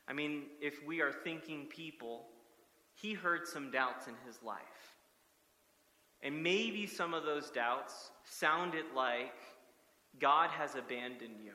I 0.06 0.12
mean, 0.12 0.44
if 0.60 0.84
we 0.86 1.00
are 1.00 1.12
thinking 1.12 1.66
people, 1.66 2.26
he 2.94 3.12
heard 3.12 3.46
some 3.46 3.70
doubts 3.70 4.06
in 4.06 4.14
his 4.26 4.42
life. 4.42 4.83
And 6.24 6.42
maybe 6.42 6.86
some 6.86 7.14
of 7.14 7.24
those 7.24 7.50
doubts 7.50 8.10
sounded 8.24 8.86
like 8.96 9.34
God 10.18 10.50
has 10.50 10.74
abandoned 10.74 11.36
you. 11.44 11.52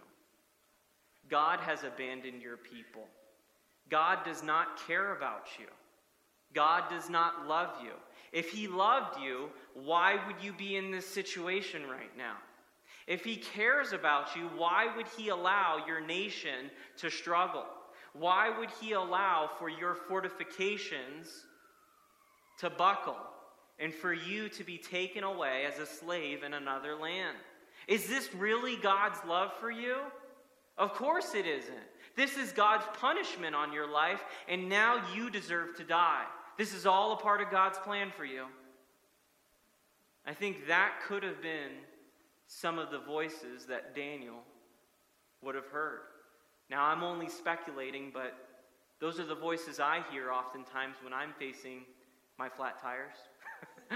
God 1.29 1.59
has 1.59 1.83
abandoned 1.83 2.41
your 2.41 2.57
people. 2.57 3.07
God 3.89 4.19
does 4.23 4.43
not 4.43 4.79
care 4.87 5.15
about 5.15 5.47
you. 5.59 5.65
God 6.53 6.83
does 6.89 7.09
not 7.09 7.47
love 7.47 7.69
you. 7.83 7.91
If 8.31 8.51
He 8.51 8.67
loved 8.67 9.19
you, 9.19 9.49
why 9.73 10.17
would 10.27 10.41
you 10.41 10.53
be 10.53 10.77
in 10.77 10.91
this 10.91 11.07
situation 11.07 11.89
right 11.89 12.15
now? 12.17 12.37
If 13.09 13.25
he 13.25 13.37
cares 13.37 13.91
about 13.91 14.35
you, 14.35 14.51
why 14.55 14.87
would 14.95 15.07
he 15.17 15.29
allow 15.29 15.83
your 15.87 15.99
nation 15.99 16.69
to 16.97 17.09
struggle? 17.09 17.65
Why 18.13 18.55
would 18.55 18.69
he 18.79 18.91
allow 18.91 19.49
for 19.57 19.67
your 19.67 19.95
fortifications 19.95 21.27
to 22.59 22.69
buckle 22.69 23.17
and 23.79 23.93
for 23.93 24.13
you 24.13 24.49
to 24.49 24.63
be 24.63 24.77
taken 24.77 25.23
away 25.23 25.65
as 25.65 25.79
a 25.79 25.85
slave 25.85 26.43
in 26.43 26.53
another 26.53 26.95
land? 26.95 27.37
Is 27.87 28.07
this 28.07 28.33
really 28.35 28.75
God's 28.75 29.19
love 29.27 29.51
for 29.59 29.71
you? 29.71 29.95
Of 30.77 30.93
course 30.93 31.33
it 31.33 31.45
isn't. 31.45 31.75
This 32.15 32.37
is 32.37 32.51
God's 32.51 32.85
punishment 32.93 33.55
on 33.55 33.73
your 33.73 33.89
life, 33.89 34.21
and 34.47 34.69
now 34.69 35.01
you 35.15 35.29
deserve 35.29 35.75
to 35.77 35.83
die. 35.83 36.25
This 36.57 36.73
is 36.73 36.85
all 36.85 37.13
a 37.13 37.17
part 37.17 37.41
of 37.41 37.49
God's 37.49 37.77
plan 37.79 38.11
for 38.15 38.25
you. 38.25 38.45
I 40.25 40.33
think 40.33 40.67
that 40.67 40.93
could 41.07 41.23
have 41.23 41.41
been 41.41 41.71
some 42.47 42.77
of 42.77 42.91
the 42.91 42.99
voices 42.99 43.65
that 43.67 43.95
Daniel 43.95 44.43
would 45.41 45.55
have 45.55 45.67
heard. 45.67 46.01
Now, 46.69 46.83
I'm 46.83 47.03
only 47.03 47.29
speculating, 47.29 48.11
but 48.13 48.33
those 48.99 49.19
are 49.19 49.25
the 49.25 49.35
voices 49.35 49.79
I 49.79 50.03
hear 50.11 50.31
oftentimes 50.31 50.97
when 51.01 51.13
I'm 51.13 51.33
facing 51.39 51.83
my 52.37 52.49
flat 52.49 52.81
tires. 52.81 53.15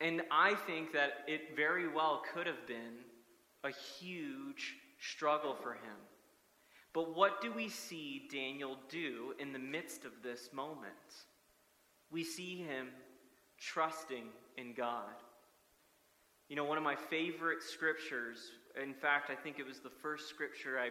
and 0.00 0.22
I 0.30 0.54
think 0.66 0.92
that 0.92 1.24
it 1.26 1.56
very 1.56 1.88
well 1.88 2.22
could 2.32 2.46
have 2.46 2.66
been 2.66 2.98
a 3.64 3.70
huge 3.70 4.76
struggle 5.00 5.54
for 5.54 5.74
him. 5.74 5.96
But 6.92 7.14
what 7.14 7.42
do 7.42 7.52
we 7.52 7.68
see 7.68 8.28
Daniel 8.32 8.78
do 8.88 9.34
in 9.38 9.52
the 9.52 9.58
midst 9.58 10.04
of 10.04 10.22
this 10.22 10.50
moment? 10.52 10.94
We 12.10 12.24
see 12.24 12.56
him 12.56 12.88
trusting 13.60 14.24
in 14.56 14.74
God. 14.74 15.14
You 16.48 16.56
know, 16.56 16.64
one 16.64 16.78
of 16.78 16.84
my 16.84 16.94
favorite 16.94 17.62
scriptures, 17.62 18.38
in 18.80 18.94
fact, 18.94 19.30
I 19.30 19.34
think 19.34 19.58
it 19.58 19.66
was 19.66 19.80
the 19.80 19.90
first 19.90 20.28
scripture 20.28 20.78
I 20.78 20.90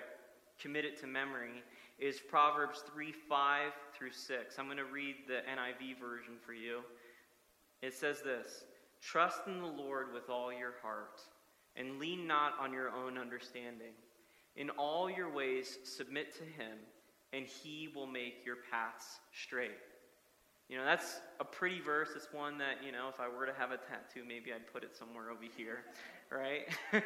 committed 0.61 0.99
to 0.99 1.07
memory, 1.07 1.63
is 1.99 2.19
Proverbs 2.19 2.83
3 2.93 3.11
5 3.11 3.71
through 3.97 4.11
6. 4.11 4.59
I'm 4.59 4.65
going 4.65 4.77
to 4.77 4.85
read 4.85 5.15
the 5.27 5.41
NIV 5.49 5.99
version 5.99 6.33
for 6.45 6.53
you. 6.53 6.81
It 7.81 7.93
says 7.93 8.21
this 8.21 8.65
Trust 9.01 9.41
in 9.47 9.59
the 9.59 9.67
Lord 9.67 10.13
with 10.13 10.29
all 10.29 10.51
your 10.51 10.73
heart, 10.81 11.21
and 11.75 11.99
lean 11.99 12.27
not 12.27 12.53
on 12.59 12.73
your 12.73 12.89
own 12.89 13.17
understanding. 13.17 13.93
In 14.55 14.69
all 14.71 15.09
your 15.09 15.31
ways, 15.31 15.77
submit 15.83 16.33
to 16.37 16.43
him, 16.43 16.77
and 17.33 17.45
he 17.45 17.89
will 17.93 18.07
make 18.07 18.45
your 18.45 18.57
paths 18.71 19.19
straight. 19.33 19.71
You 20.69 20.77
know, 20.77 20.85
that's 20.85 21.19
a 21.39 21.45
pretty 21.45 21.81
verse. 21.81 22.09
It's 22.15 22.29
one 22.31 22.57
that, 22.57 22.77
you 22.83 22.91
know, 22.91 23.09
if 23.13 23.19
I 23.19 23.27
were 23.27 23.45
to 23.45 23.53
have 23.53 23.71
a 23.71 23.77
tattoo, 23.77 24.23
maybe 24.27 24.51
I'd 24.53 24.71
put 24.71 24.83
it 24.83 24.95
somewhere 24.95 25.29
over 25.29 25.43
here, 25.55 25.79
right? 26.31 26.63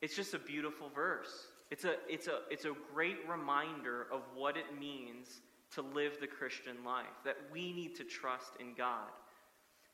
it's 0.00 0.16
just 0.16 0.34
a 0.34 0.38
beautiful 0.38 0.90
verse. 0.94 1.46
It's 1.72 1.86
a, 1.86 1.94
it's, 2.06 2.26
a, 2.26 2.40
it's 2.50 2.66
a 2.66 2.74
great 2.92 3.16
reminder 3.26 4.06
of 4.12 4.20
what 4.34 4.58
it 4.58 4.78
means 4.78 5.40
to 5.74 5.80
live 5.80 6.18
the 6.20 6.26
Christian 6.26 6.84
life, 6.84 7.06
that 7.24 7.38
we 7.50 7.72
need 7.72 7.96
to 7.96 8.04
trust 8.04 8.50
in 8.60 8.74
God. 8.76 9.08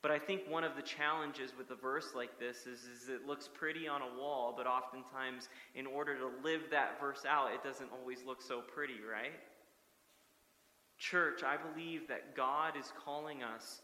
But 0.01 0.11
I 0.11 0.19
think 0.19 0.41
one 0.49 0.65
of 0.65 0.75
the 0.75 0.81
challenges 0.81 1.53
with 1.57 1.71
a 1.71 1.75
verse 1.75 2.07
like 2.13 2.37
this 2.37 2.67
is, 2.67 2.81
is 2.83 3.07
it 3.07 3.25
looks 3.25 3.47
pretty 3.47 3.87
on 3.87 4.01
a 4.01 4.19
wall, 4.19 4.53
but 4.57 4.67
oftentimes, 4.67 5.47
in 5.73 5.85
order 5.85 6.17
to 6.17 6.29
live 6.43 6.63
that 6.69 6.99
verse 6.99 7.23
out, 7.25 7.53
it 7.53 7.63
doesn't 7.63 7.89
always 7.97 8.25
look 8.27 8.41
so 8.41 8.59
pretty, 8.59 8.99
right? 9.09 9.39
Church, 10.97 11.43
I 11.43 11.55
believe 11.55 12.09
that 12.09 12.35
God 12.35 12.73
is 12.77 12.91
calling 13.05 13.41
us 13.41 13.79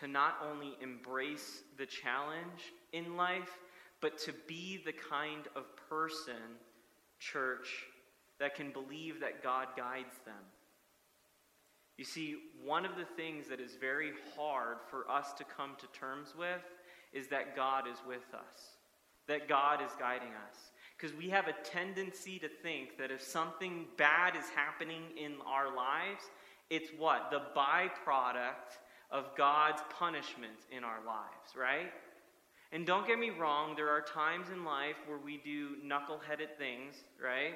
to 0.00 0.06
not 0.06 0.34
only 0.52 0.76
embrace 0.82 1.62
the 1.78 1.86
challenge 1.86 2.74
in 2.92 3.16
life, 3.16 3.58
but 4.02 4.18
to 4.18 4.34
be 4.46 4.82
the 4.84 4.92
kind 4.92 5.48
of 5.56 5.64
person, 5.88 6.58
church, 7.18 7.68
that 8.40 8.54
can 8.54 8.70
believe 8.70 9.20
that 9.20 9.42
God 9.42 9.68
guides 9.76 10.14
them. 10.24 10.34
You 11.96 12.04
see, 12.04 12.36
one 12.64 12.84
of 12.86 12.96
the 12.96 13.04
things 13.04 13.48
that 13.48 13.60
is 13.60 13.74
very 13.80 14.12
hard 14.36 14.76
for 14.88 15.10
us 15.10 15.32
to 15.34 15.44
come 15.44 15.72
to 15.78 15.98
terms 15.98 16.34
with 16.38 16.62
is 17.12 17.26
that 17.28 17.56
God 17.56 17.88
is 17.88 17.98
with 18.06 18.32
us. 18.34 18.76
that 19.28 19.46
God 19.46 19.80
is 19.82 19.90
guiding 19.98 20.28
us. 20.28 20.72
Because 20.96 21.16
we 21.16 21.28
have 21.28 21.46
a 21.46 21.52
tendency 21.62 22.38
to 22.40 22.48
think 22.48 22.98
that 22.98 23.12
if 23.12 23.22
something 23.22 23.86
bad 23.96 24.34
is 24.34 24.46
happening 24.56 25.02
in 25.16 25.34
our 25.46 25.74
lives, 25.74 26.24
it's 26.70 26.90
what? 26.98 27.30
The 27.30 27.42
byproduct 27.56 28.80
of 29.10 29.36
God's 29.36 29.80
punishment 29.90 30.66
in 30.72 30.82
our 30.82 30.98
lives, 31.06 31.54
right? 31.56 31.92
And 32.70 32.86
don't 32.86 33.06
get 33.06 33.18
me 33.18 33.30
wrong, 33.30 33.74
there 33.76 33.88
are 33.88 34.02
times 34.02 34.48
in 34.52 34.64
life 34.64 34.96
where 35.06 35.18
we 35.18 35.38
do 35.38 35.76
knuckleheaded 35.84 36.56
things, 36.58 36.94
right? 37.22 37.54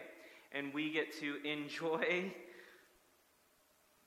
And 0.53 0.73
we 0.73 0.91
get 0.91 1.13
to 1.21 1.37
enjoy, 1.45 2.33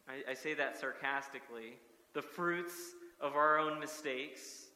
I, 0.08 0.32
I 0.32 0.34
say 0.34 0.54
that 0.56 0.80
sarcastically, 0.80 1.74
the 2.14 2.22
fruits 2.22 2.74
of 3.20 3.36
our 3.36 3.60
own 3.60 3.80
mistakes. 3.80 4.68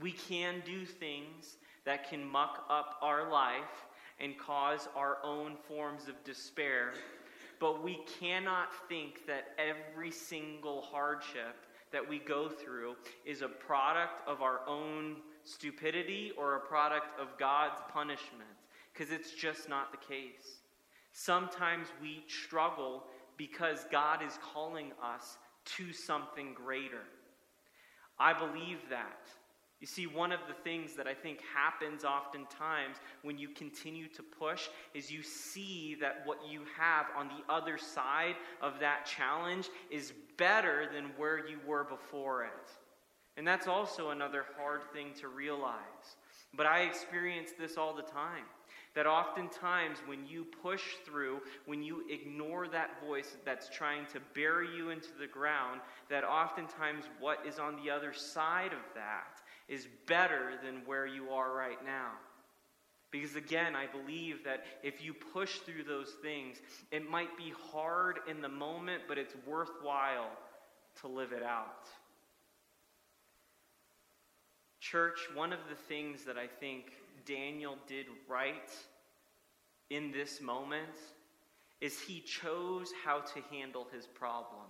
We 0.00 0.12
can 0.12 0.62
do 0.66 0.84
things 0.84 1.56
that 1.84 2.08
can 2.08 2.28
muck 2.28 2.64
up 2.68 2.96
our 3.00 3.30
life 3.30 3.86
and 4.20 4.38
cause 4.38 4.88
our 4.96 5.18
own 5.22 5.56
forms 5.68 6.08
of 6.08 6.22
despair. 6.24 6.92
But 7.60 7.82
we 7.82 8.00
cannot 8.20 8.68
think 8.88 9.26
that 9.26 9.48
every 9.58 10.10
single 10.10 10.82
hardship 10.82 11.56
that 11.92 12.06
we 12.06 12.18
go 12.18 12.48
through 12.48 12.96
is 13.24 13.42
a 13.42 13.48
product 13.48 14.26
of 14.26 14.42
our 14.42 14.60
own 14.66 15.16
stupidity 15.44 16.32
or 16.36 16.56
a 16.56 16.60
product 16.60 17.18
of 17.20 17.38
God's 17.38 17.80
punishment, 17.92 18.50
because 18.92 19.12
it's 19.12 19.32
just 19.32 19.68
not 19.68 19.92
the 19.92 19.98
case. 19.98 20.60
Sometimes 21.12 21.88
we 22.02 22.24
struggle 22.26 23.04
because 23.36 23.86
God 23.90 24.20
is 24.26 24.38
calling 24.42 24.92
us 25.02 25.38
to 25.76 25.92
something 25.92 26.54
greater. 26.54 27.02
I 28.18 28.32
believe 28.32 28.78
that. 28.90 29.26
You 29.80 29.86
see, 29.86 30.06
one 30.06 30.32
of 30.32 30.40
the 30.48 30.54
things 30.54 30.94
that 30.94 31.06
I 31.06 31.14
think 31.14 31.40
happens 31.54 32.04
oftentimes 32.04 32.96
when 33.22 33.38
you 33.38 33.48
continue 33.48 34.08
to 34.08 34.22
push 34.22 34.68
is 34.94 35.10
you 35.10 35.22
see 35.22 35.96
that 36.00 36.22
what 36.24 36.38
you 36.48 36.62
have 36.78 37.06
on 37.16 37.28
the 37.28 37.52
other 37.52 37.76
side 37.76 38.36
of 38.62 38.80
that 38.80 39.04
challenge 39.04 39.68
is 39.90 40.12
better 40.38 40.88
than 40.92 41.10
where 41.16 41.46
you 41.46 41.58
were 41.66 41.84
before 41.84 42.44
it. 42.44 42.70
And 43.36 43.46
that's 43.46 43.66
also 43.66 44.10
another 44.10 44.44
hard 44.56 44.82
thing 44.92 45.08
to 45.20 45.28
realize. 45.28 46.16
But 46.56 46.66
I 46.66 46.80
experience 46.80 47.50
this 47.58 47.76
all 47.76 47.94
the 47.94 48.02
time. 48.02 48.44
That 48.94 49.06
oftentimes, 49.06 49.98
when 50.06 50.24
you 50.24 50.46
push 50.62 50.82
through, 51.04 51.40
when 51.66 51.82
you 51.82 52.04
ignore 52.08 52.68
that 52.68 53.04
voice 53.04 53.36
that's 53.44 53.68
trying 53.68 54.06
to 54.12 54.20
bury 54.34 54.68
you 54.76 54.90
into 54.90 55.08
the 55.18 55.26
ground, 55.26 55.80
that 56.08 56.22
oftentimes 56.22 57.04
what 57.18 57.44
is 57.44 57.58
on 57.58 57.74
the 57.82 57.90
other 57.90 58.12
side 58.12 58.72
of 58.72 58.94
that 58.94 59.42
is 59.68 59.88
better 60.06 60.52
than 60.62 60.82
where 60.86 61.06
you 61.06 61.30
are 61.30 61.52
right 61.56 61.84
now. 61.84 62.12
Because 63.10 63.34
again, 63.34 63.74
I 63.74 63.86
believe 63.86 64.44
that 64.44 64.64
if 64.82 65.02
you 65.02 65.12
push 65.14 65.58
through 65.58 65.84
those 65.84 66.14
things, 66.22 66.58
it 66.92 67.08
might 67.08 67.36
be 67.36 67.52
hard 67.72 68.18
in 68.28 68.40
the 68.40 68.48
moment, 68.48 69.02
but 69.08 69.18
it's 69.18 69.34
worthwhile 69.46 70.30
to 71.00 71.08
live 71.08 71.32
it 71.32 71.42
out. 71.42 71.88
Church, 74.84 75.20
one 75.34 75.50
of 75.50 75.60
the 75.70 75.74
things 75.74 76.24
that 76.24 76.36
I 76.36 76.46
think 76.46 76.92
Daniel 77.24 77.78
did 77.86 78.04
right 78.28 78.70
in 79.88 80.12
this 80.12 80.42
moment 80.42 80.98
is 81.80 81.98
he 81.98 82.20
chose 82.20 82.92
how 83.02 83.20
to 83.20 83.40
handle 83.50 83.86
his 83.90 84.06
problem. 84.06 84.66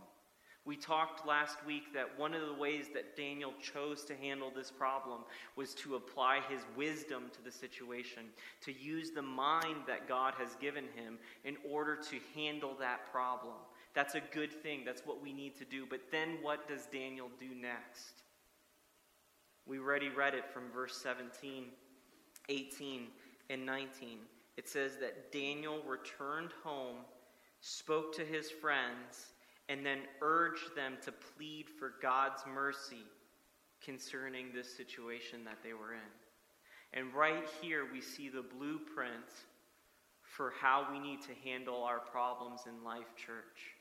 We 0.64 0.76
talked 0.76 1.26
last 1.26 1.56
week 1.66 1.92
that 1.94 2.16
one 2.16 2.32
of 2.32 2.46
the 2.46 2.54
ways 2.54 2.86
that 2.94 3.16
Daniel 3.16 3.52
chose 3.60 4.04
to 4.04 4.14
handle 4.14 4.52
this 4.54 4.70
problem 4.70 5.22
was 5.56 5.74
to 5.74 5.96
apply 5.96 6.42
his 6.48 6.60
wisdom 6.76 7.24
to 7.32 7.42
the 7.42 7.50
situation, 7.50 8.22
to 8.60 8.72
use 8.72 9.10
the 9.10 9.20
mind 9.20 9.78
that 9.88 10.06
God 10.06 10.34
has 10.38 10.54
given 10.60 10.84
him 10.94 11.18
in 11.44 11.56
order 11.68 11.96
to 11.96 12.18
handle 12.36 12.76
that 12.78 13.10
problem. 13.10 13.56
That's 13.94 14.14
a 14.14 14.22
good 14.32 14.52
thing. 14.62 14.84
That's 14.84 15.04
what 15.04 15.20
we 15.20 15.32
need 15.32 15.56
to 15.58 15.64
do. 15.64 15.86
But 15.90 16.02
then 16.12 16.38
what 16.40 16.68
does 16.68 16.86
Daniel 16.86 17.30
do 17.40 17.48
next? 17.60 18.23
We 19.66 19.78
already 19.78 20.10
read 20.10 20.34
it 20.34 20.44
from 20.52 20.64
verse 20.74 20.96
17, 20.96 21.66
18, 22.48 23.06
and 23.50 23.66
19. 23.66 24.18
It 24.56 24.68
says 24.68 24.96
that 25.00 25.32
Daniel 25.32 25.80
returned 25.86 26.50
home, 26.62 26.98
spoke 27.60 28.14
to 28.16 28.24
his 28.24 28.50
friends, 28.50 29.32
and 29.68 29.84
then 29.84 30.00
urged 30.20 30.76
them 30.76 30.98
to 31.04 31.12
plead 31.12 31.66
for 31.68 31.94
God's 32.02 32.42
mercy 32.52 33.04
concerning 33.82 34.52
this 34.52 34.74
situation 34.76 35.44
that 35.44 35.58
they 35.62 35.72
were 35.72 35.94
in. 35.94 36.98
And 36.98 37.12
right 37.12 37.48
here, 37.60 37.86
we 37.90 38.00
see 38.00 38.28
the 38.28 38.42
blueprint 38.42 39.14
for 40.22 40.52
how 40.60 40.86
we 40.92 40.98
need 40.98 41.22
to 41.22 41.34
handle 41.48 41.82
our 41.82 42.00
problems 42.00 42.62
in 42.66 42.84
life, 42.84 43.14
church. 43.16 43.74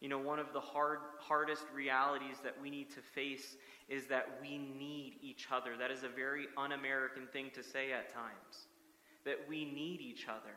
You 0.00 0.08
know, 0.08 0.18
one 0.18 0.38
of 0.38 0.52
the 0.52 0.60
hard, 0.60 0.98
hardest 1.18 1.64
realities 1.74 2.36
that 2.44 2.54
we 2.60 2.70
need 2.70 2.90
to 2.90 3.00
face 3.00 3.56
is 3.88 4.06
that 4.06 4.38
we 4.42 4.58
need 4.58 5.16
each 5.22 5.46
other. 5.50 5.76
That 5.78 5.90
is 5.90 6.02
a 6.02 6.08
very 6.08 6.46
un 6.56 6.72
American 6.72 7.26
thing 7.32 7.50
to 7.54 7.62
say 7.62 7.92
at 7.92 8.12
times, 8.12 8.68
that 9.24 9.38
we 9.48 9.64
need 9.64 10.00
each 10.00 10.28
other. 10.28 10.54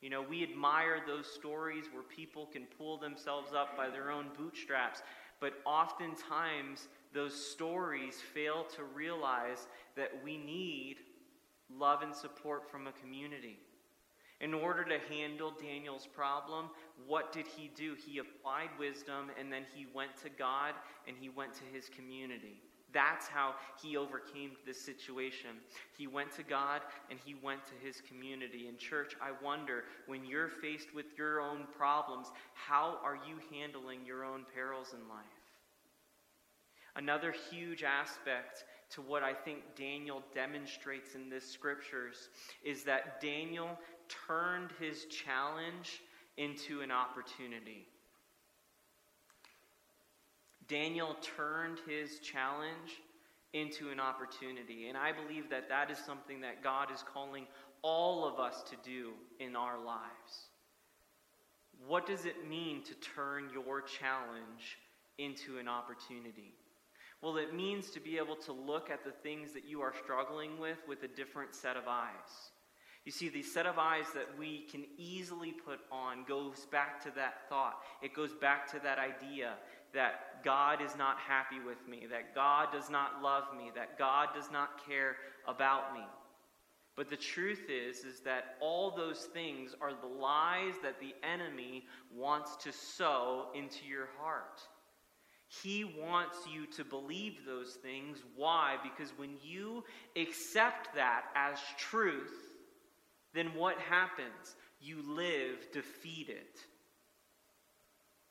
You 0.00 0.10
know, 0.10 0.22
we 0.22 0.44
admire 0.44 1.00
those 1.04 1.26
stories 1.26 1.86
where 1.92 2.04
people 2.04 2.46
can 2.46 2.66
pull 2.78 2.98
themselves 2.98 3.52
up 3.52 3.76
by 3.76 3.90
their 3.90 4.12
own 4.12 4.26
bootstraps, 4.38 5.02
but 5.40 5.54
oftentimes 5.64 6.86
those 7.12 7.34
stories 7.34 8.16
fail 8.32 8.64
to 8.76 8.84
realize 8.84 9.66
that 9.96 10.12
we 10.22 10.36
need 10.36 10.98
love 11.68 12.02
and 12.02 12.14
support 12.14 12.70
from 12.70 12.86
a 12.86 12.92
community. 12.92 13.58
In 14.40 14.54
order 14.54 14.84
to 14.84 14.98
handle 15.12 15.52
Daniel's 15.60 16.06
problem, 16.06 16.70
what 17.06 17.32
did 17.32 17.46
he 17.46 17.70
do? 17.74 17.94
He 17.94 18.18
applied 18.18 18.68
wisdom 18.78 19.30
and 19.38 19.52
then 19.52 19.62
he 19.74 19.86
went 19.92 20.16
to 20.22 20.28
God 20.28 20.74
and 21.08 21.16
he 21.18 21.28
went 21.28 21.54
to 21.54 21.64
his 21.72 21.88
community. 21.88 22.62
That's 22.92 23.26
how 23.26 23.54
he 23.82 23.96
overcame 23.96 24.52
this 24.64 24.80
situation. 24.80 25.50
He 25.96 26.06
went 26.06 26.32
to 26.36 26.42
God 26.42 26.82
and 27.10 27.18
he 27.22 27.34
went 27.42 27.60
to 27.66 27.74
his 27.84 28.00
community. 28.00 28.66
In 28.68 28.78
church, 28.78 29.14
I 29.20 29.32
wonder 29.44 29.84
when 30.06 30.24
you're 30.24 30.48
faced 30.48 30.94
with 30.94 31.06
your 31.18 31.40
own 31.40 31.66
problems, 31.76 32.28
how 32.54 32.98
are 33.02 33.16
you 33.16 33.36
handling 33.52 34.06
your 34.06 34.24
own 34.24 34.46
perils 34.54 34.94
in 34.94 35.06
life? 35.08 35.26
Another 36.96 37.34
huge 37.50 37.82
aspect 37.82 38.64
to 38.90 39.02
what 39.02 39.22
I 39.22 39.34
think 39.34 39.58
Daniel 39.76 40.22
demonstrates 40.34 41.14
in 41.14 41.28
this 41.28 41.48
scriptures 41.48 42.30
is 42.64 42.84
that 42.84 43.20
Daniel 43.20 43.78
turned 44.26 44.70
his 44.80 45.06
challenge 45.06 46.00
into 46.36 46.80
an 46.80 46.90
opportunity. 46.90 47.86
Daniel 50.68 51.16
turned 51.36 51.78
his 51.86 52.18
challenge 52.18 53.00
into 53.54 53.90
an 53.90 53.98
opportunity. 53.98 54.88
And 54.88 54.98
I 54.98 55.12
believe 55.12 55.50
that 55.50 55.68
that 55.68 55.90
is 55.90 55.98
something 55.98 56.40
that 56.42 56.62
God 56.62 56.92
is 56.92 57.02
calling 57.12 57.46
all 57.82 58.26
of 58.26 58.38
us 58.38 58.62
to 58.70 58.76
do 58.84 59.12
in 59.40 59.56
our 59.56 59.78
lives. 59.78 60.48
What 61.86 62.06
does 62.06 62.26
it 62.26 62.48
mean 62.48 62.82
to 62.82 62.94
turn 62.94 63.50
your 63.52 63.80
challenge 63.80 64.78
into 65.16 65.58
an 65.58 65.68
opportunity? 65.68 66.54
Well, 67.22 67.36
it 67.36 67.54
means 67.54 67.90
to 67.90 68.00
be 68.00 68.18
able 68.18 68.36
to 68.36 68.52
look 68.52 68.90
at 68.90 69.04
the 69.04 69.10
things 69.10 69.52
that 69.52 69.64
you 69.64 69.80
are 69.80 69.94
struggling 70.02 70.58
with 70.58 70.78
with 70.86 71.02
a 71.02 71.08
different 71.08 71.54
set 71.54 71.76
of 71.76 71.84
eyes. 71.88 72.52
You 73.08 73.12
see, 73.12 73.30
the 73.30 73.42
set 73.42 73.64
of 73.64 73.78
eyes 73.78 74.04
that 74.12 74.38
we 74.38 74.66
can 74.70 74.84
easily 74.98 75.50
put 75.52 75.80
on 75.90 76.24
goes 76.28 76.66
back 76.70 77.02
to 77.04 77.10
that 77.12 77.48
thought. 77.48 77.78
It 78.02 78.12
goes 78.12 78.34
back 78.34 78.70
to 78.72 78.80
that 78.80 78.98
idea 78.98 79.54
that 79.94 80.44
God 80.44 80.82
is 80.82 80.94
not 80.94 81.16
happy 81.18 81.56
with 81.58 81.78
me, 81.88 82.06
that 82.10 82.34
God 82.34 82.68
does 82.70 82.90
not 82.90 83.22
love 83.22 83.44
me, 83.56 83.70
that 83.74 83.98
God 83.98 84.28
does 84.34 84.50
not 84.52 84.86
care 84.86 85.16
about 85.46 85.94
me. 85.94 86.04
But 86.96 87.08
the 87.08 87.16
truth 87.16 87.70
is 87.70 88.04
is 88.04 88.20
that 88.26 88.56
all 88.60 88.90
those 88.94 89.20
things 89.32 89.74
are 89.80 89.94
the 89.94 90.06
lies 90.06 90.74
that 90.82 91.00
the 91.00 91.14
enemy 91.26 91.86
wants 92.14 92.56
to 92.56 92.72
sow 92.72 93.46
into 93.54 93.86
your 93.86 94.10
heart. 94.20 94.60
He 95.62 95.82
wants 95.82 96.36
you 96.52 96.66
to 96.76 96.84
believe 96.84 97.38
those 97.46 97.72
things. 97.80 98.18
Why? 98.36 98.76
Because 98.82 99.16
when 99.16 99.38
you 99.42 99.82
accept 100.14 100.94
that 100.94 101.22
as 101.34 101.58
truth, 101.78 102.47
then 103.38 103.54
what 103.54 103.78
happens? 103.78 104.56
You 104.80 104.96
live 105.06 105.70
defeated. 105.72 106.48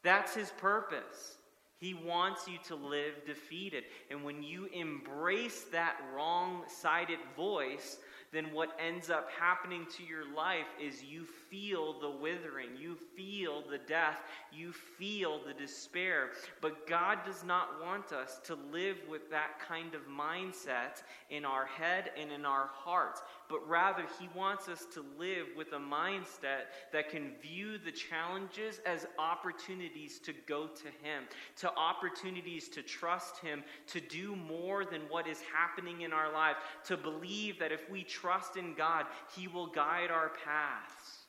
That's 0.03 0.35
his 0.35 0.51
purpose. 0.57 1.37
He 1.79 1.93
wants 1.93 2.47
you 2.47 2.57
to 2.65 2.75
live 2.75 3.25
defeated. 3.25 3.85
And 4.11 4.23
when 4.23 4.43
you 4.43 4.65
embrace 4.73 5.65
that 5.71 5.95
wrong 6.13 6.63
sided 6.67 7.19
voice, 7.37 7.99
then 8.33 8.51
what 8.51 8.77
ends 8.79 9.09
up 9.09 9.29
happening 9.31 9.85
to 9.95 10.03
your 10.03 10.25
life 10.35 10.65
is 10.81 11.03
you 11.03 11.25
feel 11.49 11.99
the 11.99 12.09
withering, 12.09 12.69
you 12.77 12.97
feel 13.15 13.63
the 13.69 13.77
death, 13.77 14.17
you 14.51 14.73
feel 14.73 15.39
the 15.45 15.53
despair. 15.53 16.31
But 16.59 16.87
God 16.87 17.19
does 17.25 17.45
not 17.45 17.81
want 17.81 18.11
us 18.11 18.39
to 18.45 18.57
live 18.71 18.97
with 19.09 19.29
that 19.31 19.59
kind 19.65 19.93
of 19.93 20.01
mindset 20.07 21.03
in 21.29 21.45
our 21.45 21.65
head 21.65 22.11
and 22.19 22.31
in 22.31 22.45
our 22.45 22.69
hearts. 22.73 23.21
But 23.49 23.67
rather 23.67 24.03
He 24.19 24.29
wants 24.35 24.67
us 24.67 24.85
to 24.93 25.03
live 25.17 25.47
with 25.55 25.73
a 25.73 25.79
mindset 25.79 26.67
that 26.93 27.09
can 27.09 27.31
view 27.41 27.77
the 27.77 27.91
challenges 27.91 28.79
as 28.85 29.07
opportunities 29.17 30.19
to 30.19 30.33
go 30.47 30.67
to 30.67 30.85
Him, 30.85 31.23
to 31.57 31.71
opportunities 31.75 32.69
to 32.69 32.81
trust 32.81 33.39
Him, 33.39 33.63
to 33.87 33.99
do 33.99 34.35
more 34.35 34.85
than 34.85 35.01
what 35.09 35.27
is 35.27 35.41
happening 35.53 36.01
in 36.01 36.13
our 36.13 36.31
life, 36.31 36.55
to 36.85 36.97
believe 36.97 37.59
that 37.59 37.71
if 37.71 37.89
we 37.89 38.03
trust 38.03 38.57
in 38.57 38.73
God, 38.73 39.05
He 39.35 39.47
will 39.47 39.67
guide 39.67 40.11
our 40.11 40.31
paths. 40.45 41.25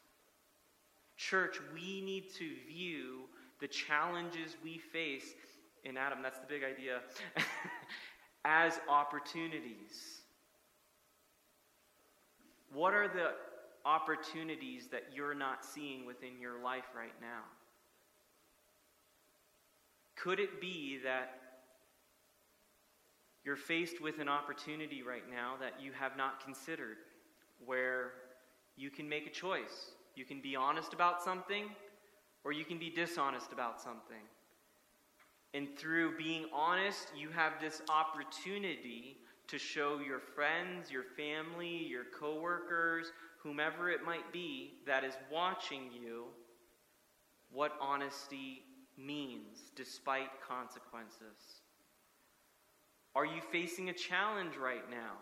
Church, 1.16 1.58
we 1.74 2.00
need 2.00 2.32
to 2.34 2.50
view 2.68 3.22
the 3.60 3.68
challenges 3.68 4.56
we 4.62 4.78
face 4.78 5.34
in 5.84 5.96
Adam, 5.96 6.18
that's 6.22 6.38
the 6.38 6.46
big 6.46 6.62
idea, 6.64 7.00
as 8.44 8.78
opportunities. 8.88 10.17
What 12.72 12.94
are 12.94 13.08
the 13.08 13.32
opportunities 13.84 14.88
that 14.88 15.04
you're 15.14 15.34
not 15.34 15.64
seeing 15.64 16.06
within 16.06 16.40
your 16.40 16.62
life 16.62 16.84
right 16.94 17.14
now? 17.20 17.44
Could 20.16 20.40
it 20.40 20.60
be 20.60 20.98
that 21.04 21.40
you're 23.44 23.56
faced 23.56 24.02
with 24.02 24.18
an 24.18 24.28
opportunity 24.28 25.02
right 25.02 25.22
now 25.30 25.54
that 25.60 25.80
you 25.80 25.92
have 25.92 26.16
not 26.16 26.44
considered 26.44 26.96
where 27.64 28.12
you 28.76 28.90
can 28.90 29.08
make 29.08 29.26
a 29.26 29.30
choice? 29.30 29.92
You 30.16 30.24
can 30.24 30.40
be 30.42 30.56
honest 30.56 30.92
about 30.92 31.22
something 31.22 31.64
or 32.44 32.52
you 32.52 32.64
can 32.64 32.78
be 32.78 32.90
dishonest 32.90 33.52
about 33.52 33.80
something. 33.80 34.22
And 35.54 35.68
through 35.78 36.18
being 36.18 36.46
honest, 36.52 37.08
you 37.16 37.30
have 37.30 37.54
this 37.60 37.80
opportunity 37.88 39.18
to 39.48 39.58
show 39.58 39.98
your 39.98 40.20
friends, 40.20 40.90
your 40.90 41.04
family, 41.16 41.86
your 41.88 42.04
coworkers, 42.18 43.12
whomever 43.42 43.90
it 43.90 44.04
might 44.04 44.32
be 44.32 44.74
that 44.86 45.04
is 45.04 45.14
watching 45.32 45.90
you 45.92 46.24
what 47.50 47.72
honesty 47.80 48.62
means 48.96 49.70
despite 49.74 50.28
consequences. 50.46 51.62
Are 53.14 53.24
you 53.24 53.40
facing 53.50 53.88
a 53.88 53.92
challenge 53.92 54.56
right 54.56 54.88
now 54.90 55.14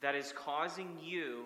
that 0.00 0.14
is 0.14 0.32
causing 0.32 0.96
you 1.02 1.44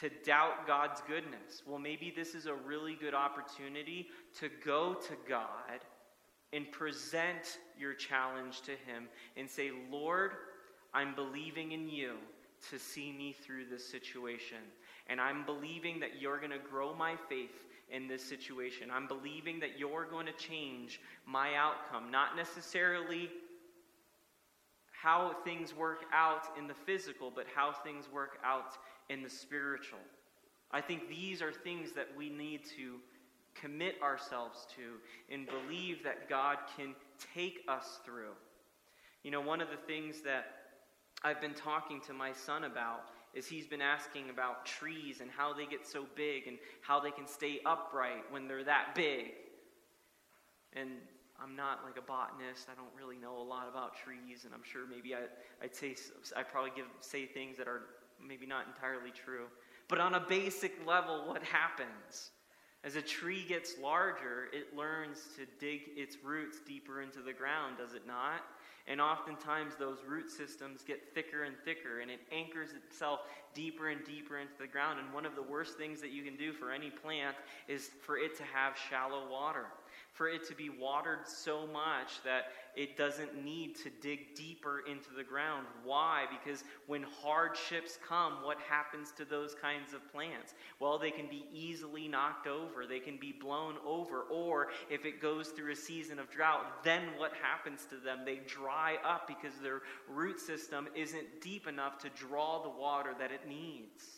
to 0.00 0.10
doubt 0.24 0.66
God's 0.66 1.02
goodness? 1.08 1.62
Well, 1.66 1.78
maybe 1.78 2.12
this 2.14 2.34
is 2.34 2.46
a 2.46 2.54
really 2.54 2.94
good 2.94 3.14
opportunity 3.14 4.08
to 4.38 4.48
go 4.64 4.94
to 4.94 5.14
God 5.28 5.80
and 6.54 6.70
present 6.70 7.58
your 7.78 7.94
challenge 7.94 8.60
to 8.62 8.70
Him 8.70 9.08
and 9.36 9.50
say, 9.50 9.72
Lord, 9.90 10.32
I'm 10.92 11.14
believing 11.14 11.72
in 11.72 11.88
you 11.88 12.14
to 12.70 12.78
see 12.78 13.12
me 13.12 13.32
through 13.32 13.66
this 13.66 13.86
situation. 13.86 14.58
And 15.08 15.20
I'm 15.20 15.44
believing 15.44 16.00
that 16.00 16.20
you're 16.20 16.38
going 16.38 16.52
to 16.52 16.58
grow 16.58 16.94
my 16.94 17.16
faith 17.28 17.64
in 17.90 18.08
this 18.08 18.24
situation. 18.24 18.88
I'm 18.90 19.06
believing 19.06 19.60
that 19.60 19.78
you're 19.78 20.06
going 20.06 20.26
to 20.26 20.32
change 20.32 21.00
my 21.26 21.54
outcome, 21.56 22.10
not 22.10 22.36
necessarily 22.36 23.28
how 24.92 25.34
things 25.44 25.76
work 25.76 26.04
out 26.14 26.44
in 26.56 26.66
the 26.66 26.74
physical, 26.74 27.30
but 27.34 27.44
how 27.54 27.72
things 27.84 28.08
work 28.10 28.38
out 28.42 28.78
in 29.10 29.22
the 29.22 29.28
spiritual. 29.28 29.98
I 30.70 30.80
think 30.80 31.08
these 31.08 31.42
are 31.42 31.52
things 31.52 31.92
that 31.92 32.08
we 32.16 32.30
need 32.30 32.62
to 32.76 33.00
commit 33.54 33.96
ourselves 34.02 34.66
to 34.76 35.32
and 35.32 35.46
believe 35.46 36.02
that 36.04 36.28
God 36.28 36.58
can 36.76 36.94
take 37.34 37.60
us 37.68 38.00
through. 38.04 38.32
You 39.22 39.30
know, 39.30 39.40
one 39.40 39.60
of 39.60 39.68
the 39.70 39.76
things 39.76 40.20
that 40.22 40.44
I've 41.22 41.40
been 41.40 41.54
talking 41.54 42.00
to 42.06 42.12
my 42.12 42.32
son 42.32 42.64
about 42.64 43.04
is 43.32 43.46
he's 43.46 43.66
been 43.66 43.80
asking 43.80 44.30
about 44.30 44.66
trees 44.66 45.20
and 45.20 45.30
how 45.30 45.52
they 45.52 45.66
get 45.66 45.86
so 45.86 46.06
big 46.14 46.46
and 46.46 46.58
how 46.82 47.00
they 47.00 47.10
can 47.10 47.26
stay 47.26 47.60
upright 47.66 48.24
when 48.30 48.46
they're 48.46 48.64
that 48.64 48.94
big. 48.94 49.32
And 50.74 50.90
I'm 51.42 51.56
not 51.56 51.80
like 51.84 51.96
a 51.96 52.02
botanist. 52.02 52.68
I 52.70 52.74
don't 52.74 52.92
really 52.96 53.16
know 53.16 53.36
a 53.36 53.42
lot 53.42 53.68
about 53.68 53.96
trees, 53.96 54.44
and 54.44 54.54
I'm 54.54 54.62
sure 54.62 54.82
maybe 54.88 55.14
I, 55.14 55.22
I'd 55.62 55.74
say 55.74 55.96
I 56.36 56.42
probably 56.42 56.70
give 56.76 56.86
say 57.00 57.26
things 57.26 57.56
that 57.56 57.66
are 57.66 57.82
maybe 58.24 58.46
not 58.46 58.66
entirely 58.66 59.10
true. 59.10 59.46
But 59.88 59.98
on 59.98 60.14
a 60.14 60.20
basic 60.20 60.74
level, 60.86 61.26
what 61.26 61.42
happens? 61.42 62.30
As 62.84 62.96
a 62.96 63.02
tree 63.02 63.44
gets 63.48 63.78
larger, 63.82 64.48
it 64.52 64.76
learns 64.76 65.28
to 65.36 65.46
dig 65.58 65.82
its 65.96 66.18
roots 66.22 66.58
deeper 66.66 67.00
into 67.00 67.20
the 67.20 67.32
ground, 67.32 67.76
does 67.78 67.94
it 67.94 68.06
not? 68.06 68.42
And 68.86 69.00
oftentimes 69.00 69.74
those 69.76 69.98
root 70.06 70.30
systems 70.30 70.82
get 70.86 71.14
thicker 71.14 71.44
and 71.44 71.56
thicker, 71.64 72.00
and 72.00 72.10
it 72.10 72.20
anchors 72.30 72.68
itself 72.72 73.20
deeper 73.54 73.88
and 73.88 74.04
deeper 74.04 74.38
into 74.38 74.52
the 74.60 74.66
ground. 74.66 75.00
And 75.00 75.10
one 75.14 75.24
of 75.24 75.34
the 75.34 75.42
worst 75.42 75.78
things 75.78 76.02
that 76.02 76.10
you 76.10 76.22
can 76.22 76.36
do 76.36 76.52
for 76.52 76.70
any 76.70 76.90
plant 76.90 77.36
is 77.68 77.88
for 78.02 78.18
it 78.18 78.36
to 78.36 78.42
have 78.42 78.74
shallow 78.90 79.30
water 79.30 79.64
for 80.14 80.28
it 80.28 80.46
to 80.48 80.54
be 80.54 80.70
watered 80.70 81.26
so 81.26 81.66
much 81.66 82.22
that 82.24 82.46
it 82.76 82.96
doesn't 82.96 83.44
need 83.44 83.74
to 83.74 83.90
dig 84.00 84.34
deeper 84.36 84.82
into 84.88 85.12
the 85.16 85.24
ground. 85.24 85.66
Why? 85.82 86.24
Because 86.30 86.62
when 86.86 87.02
hardships 87.02 87.98
come, 88.06 88.34
what 88.44 88.58
happens 88.68 89.12
to 89.16 89.24
those 89.24 89.56
kinds 89.60 89.92
of 89.92 90.10
plants? 90.12 90.54
Well, 90.78 90.98
they 90.98 91.10
can 91.10 91.26
be 91.26 91.46
easily 91.52 92.06
knocked 92.06 92.46
over, 92.46 92.86
they 92.86 93.00
can 93.00 93.16
be 93.16 93.32
blown 93.32 93.74
over, 93.84 94.20
or 94.30 94.68
if 94.88 95.04
it 95.04 95.20
goes 95.20 95.48
through 95.48 95.72
a 95.72 95.76
season 95.76 96.20
of 96.20 96.30
drought, 96.30 96.84
then 96.84 97.02
what 97.16 97.32
happens 97.42 97.84
to 97.90 97.96
them? 97.96 98.20
They 98.24 98.40
dry 98.46 98.96
up 99.04 99.26
because 99.26 99.58
their 99.60 99.82
root 100.08 100.40
system 100.40 100.88
isn't 100.94 101.40
deep 101.40 101.66
enough 101.66 101.98
to 101.98 102.08
draw 102.10 102.62
the 102.62 102.70
water 102.70 103.14
that 103.18 103.32
it 103.32 103.48
needs. 103.48 104.13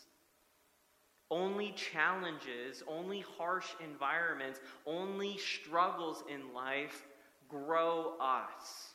Only 1.29 1.73
challenges, 1.73 2.83
only 2.87 3.23
harsh 3.37 3.67
environments, 3.83 4.59
only 4.85 5.37
struggles 5.37 6.23
in 6.29 6.53
life 6.53 7.05
grow 7.49 8.13
us. 8.19 8.93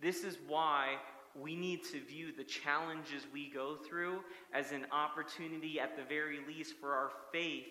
This 0.00 0.24
is 0.24 0.38
why 0.48 0.96
we 1.38 1.54
need 1.54 1.84
to 1.84 2.00
view 2.00 2.32
the 2.36 2.44
challenges 2.44 3.26
we 3.32 3.50
go 3.50 3.76
through 3.76 4.20
as 4.54 4.72
an 4.72 4.86
opportunity, 4.90 5.78
at 5.78 5.96
the 5.96 6.02
very 6.02 6.40
least, 6.48 6.74
for 6.80 6.94
our 6.94 7.10
faith 7.30 7.68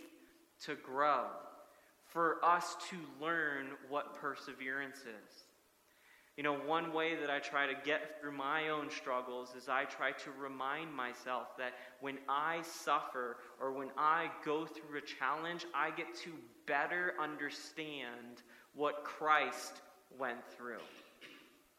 to 0.65 0.76
grow, 0.76 1.26
for 2.06 2.43
us 2.43 2.76
to 2.89 2.98
learn 3.19 3.67
what 3.89 4.15
perseverance 4.15 5.00
is. 5.00 5.48
You 6.39 6.43
know, 6.43 6.56
one 6.56 6.93
way 6.93 7.15
that 7.15 7.30
I 7.30 7.39
try 7.39 7.67
to 7.67 7.73
get 7.84 8.21
through 8.21 8.32
my 8.32 8.69
own 8.69 8.89
struggles 8.89 9.56
is 9.58 9.67
I 9.67 9.84
try 9.84 10.13
to 10.13 10.32
remind 10.39 10.93
myself 10.93 11.58
that 11.58 11.73
when 11.99 12.17
I 12.30 12.62
suffer 12.62 13.36
or 13.60 13.73
when 13.73 13.89
I 13.97 14.32
go 14.45 14.65
through 14.65 14.99
a 14.99 15.02
challenge, 15.02 15.65
I 15.75 15.91
get 15.91 16.15
to 16.23 16.30
better 16.65 17.15
understand 17.21 18.41
what 18.73 19.04
Christ 19.04 19.82
went 20.17 20.39
through. 20.56 20.80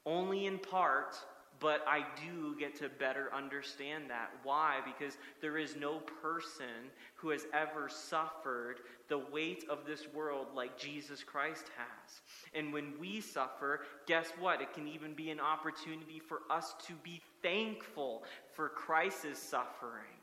Only 0.05 0.44
in 0.44 0.59
part, 0.59 1.16
but 1.61 1.85
I 1.87 2.05
do 2.25 2.57
get 2.59 2.75
to 2.77 2.88
better 2.88 3.31
understand 3.35 4.09
that. 4.09 4.31
Why? 4.42 4.79
Because 4.85 5.18
there 5.40 5.59
is 5.59 5.77
no 5.77 5.99
person 6.23 6.90
who 7.14 7.29
has 7.31 7.46
ever 7.53 7.88
suffered 7.88 8.81
the 9.09 9.18
weight 9.18 9.64
of 9.68 9.85
this 9.87 10.07
world 10.14 10.49
like 10.55 10.79
Jesus 10.79 11.23
Christ 11.23 11.66
has. 11.77 12.20
And 12.55 12.73
when 12.73 12.94
we 12.99 13.20
suffer, 13.20 13.83
guess 14.07 14.27
what? 14.40 14.62
It 14.62 14.73
can 14.73 14.88
even 14.88 15.12
be 15.12 15.31
an 15.31 15.40
opportunity 15.40 16.18
for 16.18 16.40
us 16.51 16.75
to 16.87 16.94
be 17.05 17.20
thankful 17.42 18.25
for 18.55 18.70
Christ's 18.70 19.38
suffering. 19.38 20.16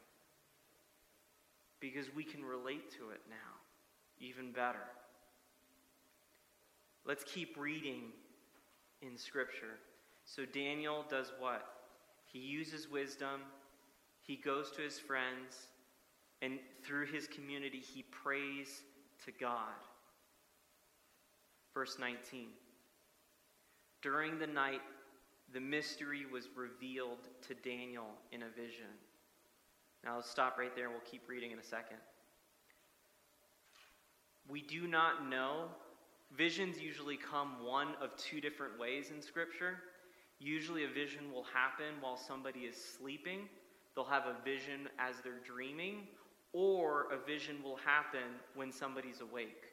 Because 1.80 2.08
we 2.16 2.24
can 2.24 2.44
relate 2.44 2.90
to 2.98 3.12
it 3.12 3.22
now 3.30 3.58
even 4.20 4.52
better. 4.52 4.84
Let's 7.06 7.24
keep 7.24 7.56
reading 7.58 8.12
in 9.02 9.18
Scripture. 9.18 9.80
So 10.28 10.44
Daniel 10.46 11.06
does 11.10 11.32
what? 11.40 11.66
He 12.26 12.40
uses 12.40 12.92
wisdom, 12.92 13.42
he 14.22 14.36
goes 14.36 14.70
to 14.72 14.82
his 14.82 15.00
friends, 15.00 15.56
and 16.42 16.60
through 16.84 17.06
his 17.06 17.28
community, 17.28 17.80
he 17.80 18.04
prays 18.04 18.82
to 19.26 19.32
God. 19.32 19.74
Verse 21.74 21.98
19 21.98 22.50
During 24.02 24.38
the 24.38 24.48
night, 24.48 24.82
the 25.54 25.62
mystery 25.62 26.26
was 26.32 26.50
revealed 26.58 27.30
to 27.48 27.54
Daniel 27.54 28.10
in 28.34 28.44
a 28.44 28.50
vision. 28.50 28.92
Now, 30.04 30.20
stop 30.20 30.58
right 30.60 30.76
there 30.76 30.86
and 30.86 30.94
we'll 30.94 31.10
keep 31.10 31.30
reading 31.30 31.52
in 31.52 31.60
a 31.60 31.64
second. 31.64 31.98
We 34.50 34.62
do 34.62 34.88
not 34.88 35.30
know. 35.30 35.70
Visions 36.36 36.82
usually 36.82 37.16
come 37.16 37.64
one 37.66 37.96
of 38.02 38.16
two 38.18 38.42
different 38.42 38.78
ways 38.78 39.12
in 39.16 39.22
Scripture. 39.22 39.78
Usually, 40.40 40.84
a 40.84 40.90
vision 40.90 41.32
will 41.32 41.46
happen 41.54 41.96
while 42.02 42.18
somebody 42.18 42.62
is 42.62 42.76
sleeping. 42.76 43.50
They'll 43.96 44.06
have 44.06 44.26
a 44.26 44.36
vision 44.44 44.88
as 45.00 45.16
they're 45.24 45.42
dreaming, 45.44 46.08
or 46.54 47.08
a 47.12 47.26
vision 47.26 47.58
will 47.64 47.78
happen 47.78 48.38
when 48.56 48.72
somebody's 48.72 49.22
awake. 49.22 49.66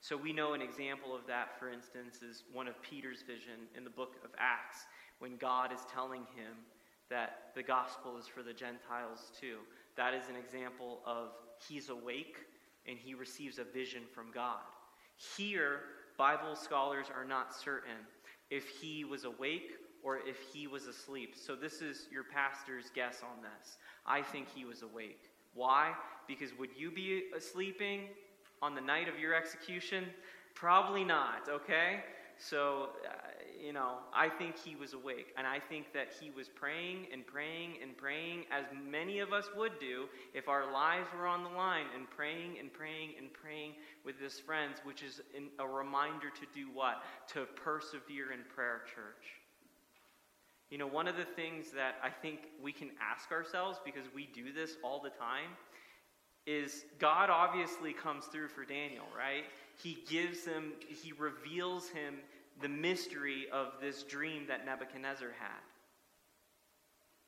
So, 0.00 0.16
we 0.16 0.32
know 0.32 0.52
an 0.52 0.62
example 0.62 1.14
of 1.14 1.26
that, 1.26 1.58
for 1.58 1.70
instance, 1.70 2.22
is 2.22 2.44
one 2.52 2.68
of 2.68 2.80
Peter's 2.82 3.22
vision 3.22 3.68
in 3.76 3.84
the 3.84 3.90
book 3.90 4.16
of 4.24 4.30
Acts 4.38 4.86
when 5.18 5.36
God 5.36 5.72
is 5.72 5.80
telling 5.92 6.22
him 6.34 6.56
that 7.10 7.50
the 7.54 7.62
gospel 7.62 8.16
is 8.16 8.26
for 8.26 8.42
the 8.42 8.52
Gentiles 8.52 9.32
too. 9.38 9.58
That 9.96 10.14
is 10.14 10.28
an 10.28 10.36
example 10.36 11.00
of 11.04 11.28
he's 11.68 11.88
awake 11.88 12.36
and 12.86 12.96
he 12.98 13.14
receives 13.14 13.58
a 13.58 13.64
vision 13.64 14.02
from 14.14 14.30
God. 14.32 14.60
Here, 15.36 15.80
Bible 16.16 16.56
scholars 16.56 17.06
are 17.14 17.24
not 17.24 17.54
certain 17.54 18.06
if 18.50 18.68
he 18.68 19.04
was 19.04 19.24
awake 19.24 19.72
or 20.02 20.18
if 20.18 20.38
he 20.52 20.66
was 20.66 20.86
asleep. 20.86 21.34
So, 21.36 21.54
this 21.54 21.82
is 21.82 22.06
your 22.10 22.24
pastor's 22.24 22.90
guess 22.94 23.22
on 23.22 23.42
this. 23.42 23.78
I 24.06 24.22
think 24.22 24.48
he 24.54 24.64
was 24.64 24.82
awake. 24.82 25.30
Why? 25.54 25.92
Because 26.26 26.50
would 26.58 26.70
you 26.76 26.90
be 26.90 27.24
sleeping 27.38 28.02
on 28.62 28.74
the 28.74 28.80
night 28.80 29.08
of 29.08 29.18
your 29.18 29.34
execution? 29.34 30.04
Probably 30.54 31.04
not, 31.04 31.48
okay? 31.48 32.00
So, 32.38 32.90
uh, 33.06 33.10
you 33.62 33.72
know, 33.72 33.96
I 34.14 34.28
think 34.28 34.56
he 34.56 34.74
was 34.74 34.94
awake. 34.94 35.34
And 35.36 35.46
I 35.46 35.58
think 35.58 35.92
that 35.92 36.08
he 36.20 36.30
was 36.30 36.48
praying 36.48 37.06
and 37.12 37.26
praying 37.26 37.74
and 37.82 37.96
praying, 37.96 38.44
as 38.50 38.64
many 38.90 39.18
of 39.18 39.32
us 39.32 39.46
would 39.56 39.78
do 39.78 40.06
if 40.32 40.48
our 40.48 40.72
lives 40.72 41.08
were 41.16 41.26
on 41.26 41.44
the 41.44 41.50
line, 41.50 41.86
and 41.94 42.08
praying 42.08 42.56
and 42.58 42.72
praying 42.72 43.10
and 43.18 43.32
praying 43.32 43.72
with 44.04 44.18
his 44.18 44.40
friends, 44.40 44.78
which 44.84 45.02
is 45.02 45.20
a 45.58 45.66
reminder 45.66 46.30
to 46.30 46.46
do 46.54 46.68
what? 46.72 47.02
To 47.34 47.44
persevere 47.62 48.32
in 48.32 48.40
prayer, 48.54 48.82
church. 48.86 49.39
You 50.70 50.78
know, 50.78 50.86
one 50.86 51.08
of 51.08 51.16
the 51.16 51.24
things 51.24 51.72
that 51.72 51.96
I 52.02 52.10
think 52.10 52.40
we 52.62 52.72
can 52.72 52.90
ask 53.00 53.32
ourselves, 53.32 53.80
because 53.84 54.04
we 54.14 54.28
do 54.32 54.52
this 54.52 54.76
all 54.84 55.00
the 55.02 55.10
time, 55.10 55.50
is 56.46 56.84
God 56.98 57.28
obviously 57.28 57.92
comes 57.92 58.26
through 58.26 58.48
for 58.48 58.64
Daniel, 58.64 59.04
right? 59.16 59.44
He 59.82 59.98
gives 60.08 60.44
him, 60.44 60.72
he 60.88 61.12
reveals 61.12 61.88
him 61.88 62.16
the 62.62 62.68
mystery 62.68 63.46
of 63.52 63.72
this 63.80 64.04
dream 64.04 64.46
that 64.48 64.64
Nebuchadnezzar 64.64 65.30
had. 65.38 65.60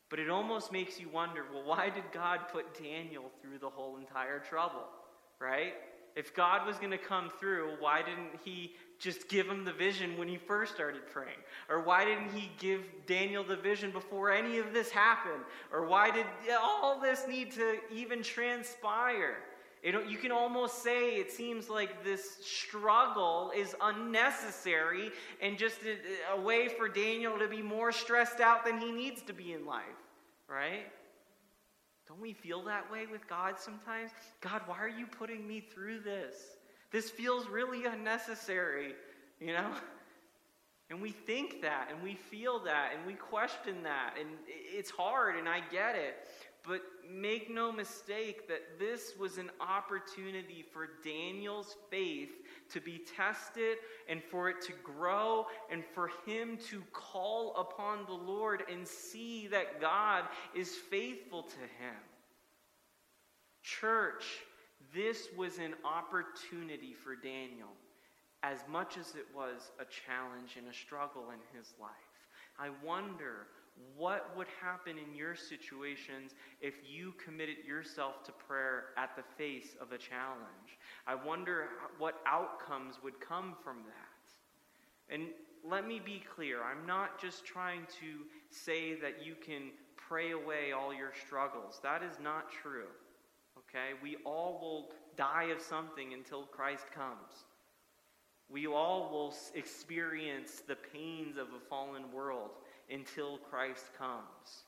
But 0.09 0.19
it 0.19 0.29
almost 0.29 0.73
makes 0.73 1.01
you 1.01 1.09
wonder 1.09 1.45
well, 1.53 1.65
why 1.65 1.89
did 1.89 2.05
God 2.13 2.41
put 2.53 2.79
Daniel 2.81 3.31
through 3.41 3.59
the 3.59 3.71
whole 3.71 3.97
entire 3.97 4.39
trouble, 4.39 4.85
right? 5.41 5.75
If 6.15 6.35
God 6.35 6.67
was 6.67 6.77
going 6.77 6.91
to 6.91 6.99
come 6.99 7.31
through, 7.41 7.73
why 7.81 8.03
didn't 8.03 8.41
he 8.45 8.75
just 8.99 9.29
give 9.29 9.49
him 9.49 9.65
the 9.65 9.73
vision 9.73 10.17
when 10.17 10.29
he 10.29 10.37
first 10.37 10.75
started 10.75 11.07
praying? 11.13 11.39
Or 11.69 11.81
why 11.81 12.05
didn't 12.05 12.31
he 12.31 12.51
give 12.59 12.83
Daniel 13.07 13.43
the 13.43 13.57
vision 13.57 13.91
before 13.91 14.31
any 14.31 14.59
of 14.59 14.73
this 14.73 14.91
happened? 14.91 15.43
Or 15.73 15.87
why 15.87 16.11
did 16.11 16.27
all 16.61 17.01
this 17.01 17.27
need 17.29 17.53
to 17.53 17.79
even 17.93 18.23
transpire? 18.23 19.39
It, 19.83 19.97
you 20.09 20.19
can 20.19 20.31
almost 20.31 20.85
say 20.85 21.17
it 21.17 21.33
seems 21.33 21.69
like 21.69 22.05
this 22.05 22.39
struggle 22.45 23.51
is 23.57 23.75
unnecessary 23.81 25.11
and 25.41 25.59
just 25.59 25.79
a, 25.83 26.37
a 26.37 26.41
way 26.41 26.69
for 26.69 26.89
Daniel 26.89 27.37
to 27.39 27.49
be 27.49 27.63
more 27.63 27.91
stressed 27.91 28.39
out 28.39 28.65
than 28.65 28.79
he 28.79 28.93
needs 28.93 29.23
to 29.23 29.33
be 29.33 29.53
in 29.53 29.67
life, 29.67 29.83
right? 30.49 30.87
Don't 32.09 32.21
we 32.21 32.33
feel 32.33 32.63
that 32.65 32.91
way 32.91 33.07
with 33.07 33.27
God 33.29 33.59
sometimes? 33.59 34.11
God, 34.41 34.63
why 34.67 34.79
are 34.79 34.89
you 34.89 35.07
putting 35.07 35.47
me 35.47 35.61
through 35.61 36.01
this? 36.01 36.35
This 36.91 37.11
feels 37.11 37.49
really 37.49 37.87
unnecessary, 37.87 38.95
you 39.41 39.53
know? 39.53 39.71
And 40.91 41.01
we 41.01 41.11
think 41.11 41.63
that, 41.63 41.89
and 41.91 42.03
we 42.03 42.17
feel 42.17 42.59
that, 42.65 42.91
and 42.95 43.07
we 43.07 43.15
question 43.15 43.83
that, 43.85 44.17
and 44.21 44.29
it's 44.47 44.91
hard, 44.91 45.37
and 45.37 45.49
I 45.49 45.61
get 45.71 45.95
it. 45.95 46.17
But 46.65 46.83
make 47.11 47.51
no 47.51 47.73
mistake 47.73 48.47
that 48.49 48.79
this 48.79 49.15
was 49.19 49.39
an 49.39 49.51
opportunity 49.61 50.65
for 50.73 50.91
Daniel's 51.05 51.77
faith 51.91 52.31
to 52.73 52.81
be 52.81 53.01
tested 53.17 53.79
and 54.09 54.23
for 54.23 54.49
it 54.49 54.61
to 54.63 54.73
grow 54.85 55.47
and 55.71 55.83
for 55.93 56.11
him 56.25 56.57
to 56.71 56.83
call 56.93 57.57
upon 57.57 58.07
the 58.07 58.13
Lord 58.13 58.63
and 58.71 58.87
see 58.87 59.49
that 59.49 59.81
God 59.81 60.25
is 60.55 60.71
faithful 60.71 61.43
to 61.43 61.59
him. 61.59 62.01
Church, 63.63 64.25
this 64.95 65.29
was 65.37 65.59
an 65.59 65.75
opportunity 65.85 66.95
for 66.95 67.17
Daniel 67.17 67.71
as 68.43 68.59
much 68.69 68.97
as 68.99 69.15
it 69.15 69.27
was 69.35 69.71
a 69.81 69.85
challenge 69.85 70.57
and 70.57 70.69
a 70.69 70.75
struggle 70.75 71.31
in 71.31 71.59
his 71.59 71.73
life. 71.81 71.91
I 72.59 72.71
wonder 72.85 73.47
what 73.97 74.37
would 74.37 74.49
happen 74.61 74.97
in 74.99 75.15
your 75.15 75.35
situations 75.35 76.35
if 76.61 76.75
you 76.87 77.15
committed 77.25 77.57
yourself 77.67 78.23
to 78.25 78.33
prayer 78.33 78.87
at 78.97 79.17
the 79.17 79.23
face 79.37 79.77
of 79.81 79.93
a 79.93 79.99
challenge? 79.99 80.79
I 81.07 81.15
wonder 81.15 81.69
what 81.99 82.21
outcomes 82.27 82.97
would 83.03 83.21
come 83.21 83.55
from 83.63 83.79
that. 83.87 85.15
And 85.15 85.29
let 85.69 85.87
me 85.87 86.01
be 86.05 86.23
clear 86.35 86.63
I'm 86.63 86.87
not 86.87 87.21
just 87.21 87.45
trying 87.45 87.83
to 88.01 88.25
say 88.51 88.95
that 88.95 89.25
you 89.25 89.35
can 89.35 89.71
pray 89.97 90.33
away 90.33 90.73
all 90.73 90.93
your 90.93 91.13
struggles. 91.27 91.81
That 91.83 92.03
is 92.03 92.19
not 92.23 92.51
true. 92.51 92.89
Okay? 93.59 93.99
We 94.03 94.17
all 94.25 94.59
will 94.61 94.91
die 95.17 95.51
of 95.55 95.61
something 95.61 96.13
until 96.13 96.43
Christ 96.43 96.87
comes. 96.95 97.45
We 98.51 98.67
all 98.67 99.11
will 99.11 99.35
experience 99.55 100.63
the 100.67 100.77
pains 100.77 101.39
of 101.39 101.49
a 101.49 101.69
fallen 101.71 102.13
world 102.13 102.51
until 102.93 103.39
Christ 103.39 103.87
comes. 103.99 104.65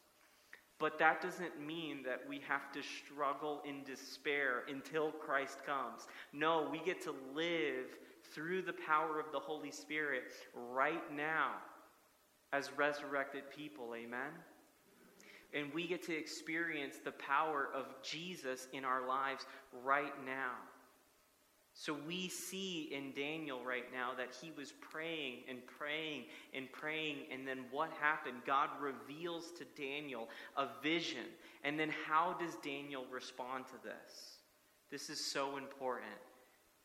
But 0.78 0.98
that 0.98 1.20
doesn't 1.20 1.64
mean 1.64 2.02
that 2.02 2.22
we 2.28 2.40
have 2.48 2.72
to 2.72 2.82
struggle 2.82 3.62
in 3.66 3.84
despair 3.84 4.64
until 4.68 5.12
Christ 5.12 5.64
comes. 5.64 6.06
No, 6.32 6.68
we 6.70 6.80
get 6.80 7.00
to 7.02 7.14
live 7.34 7.86
through 8.34 8.62
the 8.62 8.72
power 8.72 9.20
of 9.20 9.30
the 9.32 9.38
Holy 9.38 9.70
Spirit 9.70 10.24
right 10.72 11.12
now 11.14 11.52
as 12.52 12.70
resurrected 12.76 13.44
people. 13.56 13.94
Amen? 13.94 14.32
And 15.54 15.72
we 15.72 15.86
get 15.86 16.02
to 16.06 16.16
experience 16.16 16.96
the 17.04 17.12
power 17.12 17.68
of 17.72 17.86
Jesus 18.02 18.66
in 18.72 18.84
our 18.84 19.06
lives 19.06 19.46
right 19.84 20.12
now. 20.26 20.52
So 21.76 21.96
we 22.06 22.28
see 22.28 22.88
in 22.92 23.12
Daniel 23.12 23.58
right 23.64 23.92
now 23.92 24.12
that 24.16 24.28
he 24.40 24.52
was 24.56 24.72
praying 24.80 25.38
and 25.48 25.58
praying 25.66 26.26
and 26.54 26.70
praying. 26.70 27.16
And 27.32 27.46
then 27.46 27.64
what 27.72 27.90
happened? 28.00 28.36
God 28.46 28.70
reveals 28.80 29.50
to 29.58 29.64
Daniel 29.76 30.28
a 30.56 30.68
vision. 30.82 31.26
And 31.64 31.78
then 31.78 31.92
how 32.06 32.36
does 32.38 32.54
Daniel 32.62 33.04
respond 33.10 33.66
to 33.66 33.74
this? 33.82 34.38
This 34.90 35.10
is 35.10 35.18
so 35.18 35.56
important. 35.56 36.12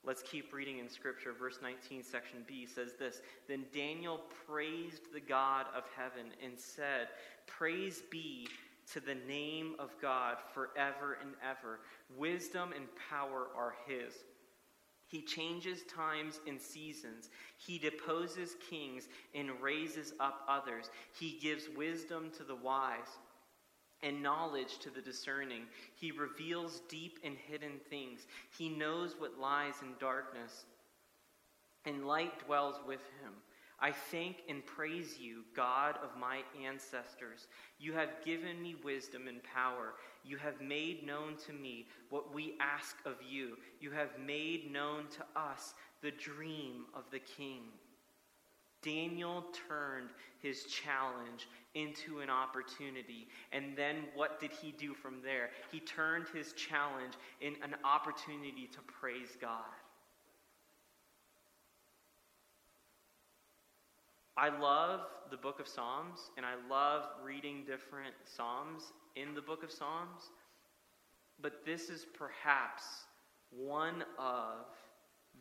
Let's 0.03 0.23
keep 0.23 0.51
reading 0.53 0.79
in 0.79 0.89
Scripture. 0.89 1.33
Verse 1.37 1.59
19, 1.61 2.03
section 2.03 2.39
B 2.47 2.65
says 2.65 2.93
this 2.97 3.21
Then 3.47 3.65
Daniel 3.71 4.21
praised 4.47 5.13
the 5.13 5.19
God 5.19 5.67
of 5.75 5.83
heaven 5.95 6.31
and 6.43 6.57
said, 6.57 7.09
Praise 7.45 8.01
be 8.09 8.47
to 8.93 8.99
the 8.99 9.17
name 9.27 9.75
of 9.77 9.91
God 10.01 10.37
forever 10.53 11.19
and 11.21 11.33
ever. 11.47 11.81
Wisdom 12.17 12.71
and 12.75 12.85
power 13.09 13.49
are 13.55 13.75
his. 13.85 14.13
He 15.09 15.21
changes 15.21 15.83
times 15.83 16.39
and 16.47 16.61
seasons. 16.61 17.29
He 17.57 17.79
deposes 17.79 18.55
kings 18.69 19.07
and 19.33 19.59
raises 19.59 20.13
up 20.19 20.45
others. 20.47 20.91
He 21.19 21.39
gives 21.41 21.67
wisdom 21.75 22.31
to 22.37 22.43
the 22.43 22.55
wise 22.55 23.17
and 24.03 24.21
knowledge 24.21 24.77
to 24.79 24.91
the 24.91 25.01
discerning. 25.01 25.63
He 25.95 26.11
reveals 26.11 26.81
deep 26.89 27.19
and 27.23 27.35
hidden 27.35 27.79
things. 27.89 28.27
He 28.57 28.69
knows 28.69 29.15
what 29.17 29.39
lies 29.39 29.73
in 29.81 29.89
darkness, 29.99 30.65
and 31.85 32.05
light 32.07 32.45
dwells 32.45 32.75
with 32.87 33.01
him. 33.21 33.33
I 33.81 33.91
thank 33.91 34.43
and 34.49 34.65
praise 34.65 35.17
you, 35.19 35.43
God 35.55 35.95
of 36.03 36.19
my 36.19 36.41
ancestors. 36.65 37.47
You 37.79 37.93
have 37.93 38.09
given 38.25 38.61
me 38.61 38.75
wisdom 38.83 39.27
and 39.27 39.41
power. 39.43 39.93
You 40.25 40.37
have 40.37 40.59
made 40.59 41.05
known 41.05 41.37
to 41.47 41.53
me 41.53 41.87
what 42.09 42.33
we 42.33 42.55
ask 42.59 42.97
of 43.05 43.15
you. 43.27 43.57
You 43.79 43.91
have 43.91 44.19
made 44.25 44.71
known 44.71 45.05
to 45.11 45.39
us 45.39 45.73
the 46.01 46.11
dream 46.11 46.85
of 46.93 47.03
the 47.11 47.19
king. 47.19 47.61
Daniel 48.81 49.45
turned 49.67 50.09
his 50.41 50.63
challenge 50.65 51.47
into 51.73 52.19
an 52.19 52.29
opportunity. 52.29 53.27
And 53.51 53.77
then 53.77 54.05
what 54.15 54.39
did 54.39 54.51
he 54.51 54.71
do 54.71 54.93
from 54.93 55.21
there? 55.21 55.49
He 55.71 55.79
turned 55.79 56.27
his 56.33 56.53
challenge 56.53 57.13
in 57.41 57.55
an 57.63 57.75
opportunity 57.83 58.69
to 58.71 58.79
praise 58.81 59.37
God. 59.39 59.65
I 64.39 64.57
love 64.57 65.01
the 65.29 65.35
book 65.35 65.59
of 65.59 65.67
Psalms, 65.67 66.31
and 66.37 66.45
I 66.45 66.53
love 66.69 67.03
reading 67.21 67.65
different 67.67 68.13
Psalms 68.23 68.93
in 69.17 69.33
the 69.35 69.41
book 69.41 69.65
of 69.65 69.71
Psalms, 69.71 70.31
but 71.41 71.65
this 71.65 71.89
is 71.89 72.05
perhaps 72.17 72.83
one 73.49 74.05
of 74.17 74.67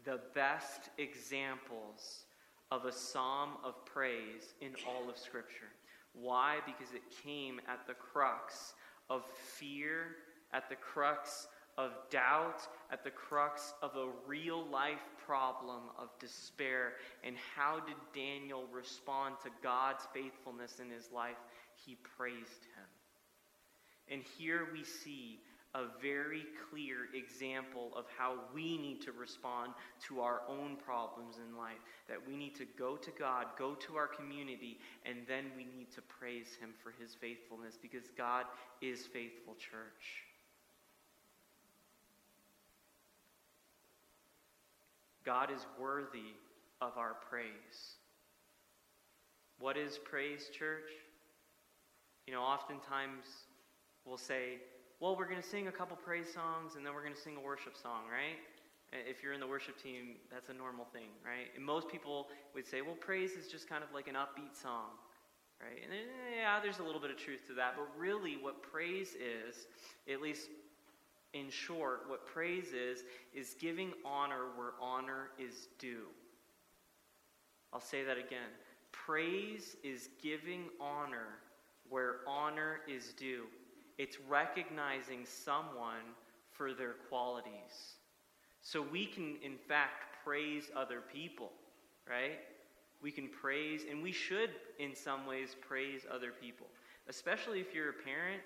the 0.04 0.18
best 0.34 0.90
examples 0.98 2.24
of 2.72 2.86
a 2.86 2.92
psalm 2.92 3.50
of 3.62 3.86
praise 3.86 4.54
in 4.60 4.72
all 4.88 5.08
of 5.08 5.16
Scripture. 5.16 5.70
Why? 6.12 6.56
Because 6.66 6.92
it 6.92 7.02
came 7.22 7.60
at 7.68 7.86
the 7.86 7.94
crux 7.94 8.74
of 9.08 9.22
fear, 9.32 10.16
at 10.52 10.68
the 10.68 10.74
crux 10.74 11.46
of 11.78 11.92
doubt, 12.10 12.66
at 12.90 13.04
the 13.04 13.10
crux 13.10 13.72
of 13.82 13.94
a 13.94 14.08
real 14.26 14.66
life 14.66 14.98
problem 15.24 15.82
of 15.96 16.08
despair. 16.18 16.94
And 17.22 17.36
how 17.54 17.78
did 17.78 17.96
Daniel 18.12 18.64
respond 18.72 19.36
to 19.44 19.50
God's 19.62 20.06
faithfulness 20.12 20.80
in 20.80 20.90
his 20.90 21.08
life? 21.14 21.36
He 21.86 21.96
praised 22.16 22.64
him. 22.74 22.88
And 24.10 24.22
here 24.38 24.68
we 24.72 24.82
see 24.82 25.38
a 25.74 25.84
very 26.02 26.44
clear 26.70 26.96
example 27.14 27.92
of 27.94 28.06
how 28.16 28.34
we 28.54 28.76
need 28.78 29.02
to 29.02 29.12
respond 29.12 29.72
to 30.08 30.20
our 30.20 30.40
own 30.48 30.76
problems 30.76 31.36
in 31.36 31.56
life. 31.56 31.78
That 32.08 32.26
we 32.26 32.36
need 32.36 32.56
to 32.56 32.66
go 32.78 32.96
to 32.96 33.10
God, 33.18 33.46
go 33.58 33.74
to 33.74 33.96
our 33.96 34.08
community, 34.08 34.78
and 35.04 35.18
then 35.28 35.44
we 35.56 35.64
need 35.64 35.92
to 35.94 36.02
praise 36.02 36.56
Him 36.60 36.70
for 36.82 36.92
His 37.00 37.14
faithfulness 37.14 37.78
because 37.80 38.04
God 38.16 38.46
is 38.80 39.06
faithful, 39.06 39.54
church. 39.54 40.27
God 45.28 45.50
is 45.54 45.66
worthy 45.78 46.32
of 46.80 46.96
our 46.96 47.14
praise. 47.28 47.98
What 49.60 49.76
is 49.76 49.98
praise, 49.98 50.48
church? 50.58 50.88
You 52.26 52.32
know, 52.32 52.40
oftentimes 52.40 53.26
we'll 54.06 54.16
say, 54.16 54.56
well, 55.00 55.14
we're 55.14 55.28
going 55.28 55.42
to 55.42 55.46
sing 55.46 55.68
a 55.68 55.70
couple 55.70 55.98
praise 55.98 56.32
songs 56.32 56.76
and 56.76 56.86
then 56.86 56.94
we're 56.94 57.02
going 57.02 57.14
to 57.14 57.20
sing 57.20 57.36
a 57.36 57.44
worship 57.44 57.76
song, 57.76 58.08
right? 58.10 58.40
If 59.06 59.22
you're 59.22 59.34
in 59.34 59.40
the 59.40 59.46
worship 59.46 59.76
team, 59.82 60.16
that's 60.32 60.48
a 60.48 60.54
normal 60.54 60.86
thing, 60.94 61.12
right? 61.22 61.52
And 61.54 61.62
most 61.62 61.90
people 61.90 62.28
would 62.54 62.66
say, 62.66 62.80
well, 62.80 62.96
praise 62.98 63.32
is 63.32 63.48
just 63.48 63.68
kind 63.68 63.84
of 63.84 63.92
like 63.92 64.08
an 64.08 64.14
upbeat 64.14 64.56
song, 64.56 64.96
right? 65.60 65.76
And 65.84 65.92
eh, 65.92 66.40
yeah, 66.40 66.58
there's 66.62 66.78
a 66.78 66.82
little 66.82 67.02
bit 67.02 67.10
of 67.10 67.18
truth 67.18 67.46
to 67.48 67.52
that, 67.52 67.74
but 67.76 67.86
really 68.00 68.38
what 68.40 68.62
praise 68.62 69.08
is, 69.08 69.66
at 70.10 70.22
least 70.22 70.48
in 71.34 71.50
short, 71.50 72.04
what 72.08 72.26
praise 72.26 72.72
is, 72.72 73.04
is 73.34 73.54
giving 73.60 73.92
honor 74.04 74.46
where 74.56 74.72
honor 74.80 75.30
is 75.38 75.68
due. 75.78 76.06
I'll 77.72 77.80
say 77.80 78.02
that 78.04 78.16
again. 78.16 78.50
Praise 78.92 79.76
is 79.84 80.08
giving 80.22 80.64
honor 80.80 81.38
where 81.88 82.16
honor 82.26 82.80
is 82.88 83.12
due. 83.12 83.44
It's 83.98 84.18
recognizing 84.28 85.26
someone 85.26 86.14
for 86.50 86.72
their 86.72 86.94
qualities. 87.08 87.96
So 88.62 88.82
we 88.82 89.06
can, 89.06 89.36
in 89.42 89.56
fact, 89.56 90.16
praise 90.24 90.70
other 90.76 91.00
people, 91.12 91.52
right? 92.08 92.38
We 93.02 93.10
can 93.10 93.28
praise, 93.28 93.82
and 93.88 94.02
we 94.02 94.12
should, 94.12 94.50
in 94.78 94.94
some 94.94 95.26
ways, 95.26 95.56
praise 95.60 96.02
other 96.12 96.32
people. 96.32 96.66
Especially 97.08 97.60
if 97.60 97.74
you're 97.74 97.90
a 97.90 98.04
parent, 98.04 98.42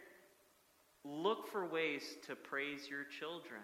look 1.05 1.47
for 1.47 1.67
ways 1.67 2.03
to 2.27 2.37
praise 2.37 2.89
your 2.89 3.05
children. 3.05 3.61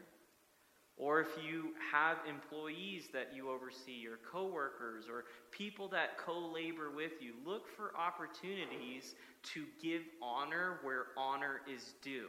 Or 0.97 1.21
if 1.21 1.29
you 1.41 1.75
have 1.93 2.17
employees 2.29 3.09
that 3.13 3.29
you 3.33 3.51
oversee, 3.51 4.05
or 4.07 4.19
coworkers, 4.33 5.05
or 5.09 5.27
people 5.53 5.87
that 5.89 6.19
co 6.19 6.51
labor 6.53 6.91
with 6.91 7.13
you, 7.21 7.35
look 7.47 7.69
for 7.69 7.93
opportunities 7.97 9.15
to 9.55 9.65
give 9.81 10.03
honor 10.21 10.81
where 10.83 11.07
honor 11.17 11.61
is 11.73 11.95
due. 12.03 12.29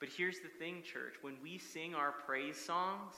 But 0.00 0.10
here's 0.10 0.40
the 0.40 0.50
thing, 0.58 0.82
church 0.82 1.14
when 1.22 1.36
we 1.42 1.56
sing 1.56 1.94
our 1.94 2.12
praise 2.12 2.58
songs, 2.58 3.14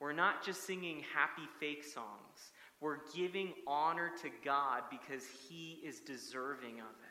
we're 0.00 0.12
not 0.12 0.44
just 0.44 0.66
singing 0.66 1.04
happy 1.14 1.48
fake 1.60 1.84
songs. 1.84 2.52
We're 2.80 2.98
giving 3.14 3.52
honor 3.66 4.10
to 4.22 4.30
God 4.44 4.82
because 4.90 5.24
He 5.48 5.80
is 5.84 6.00
deserving 6.00 6.80
of 6.80 6.96
it. 7.02 7.05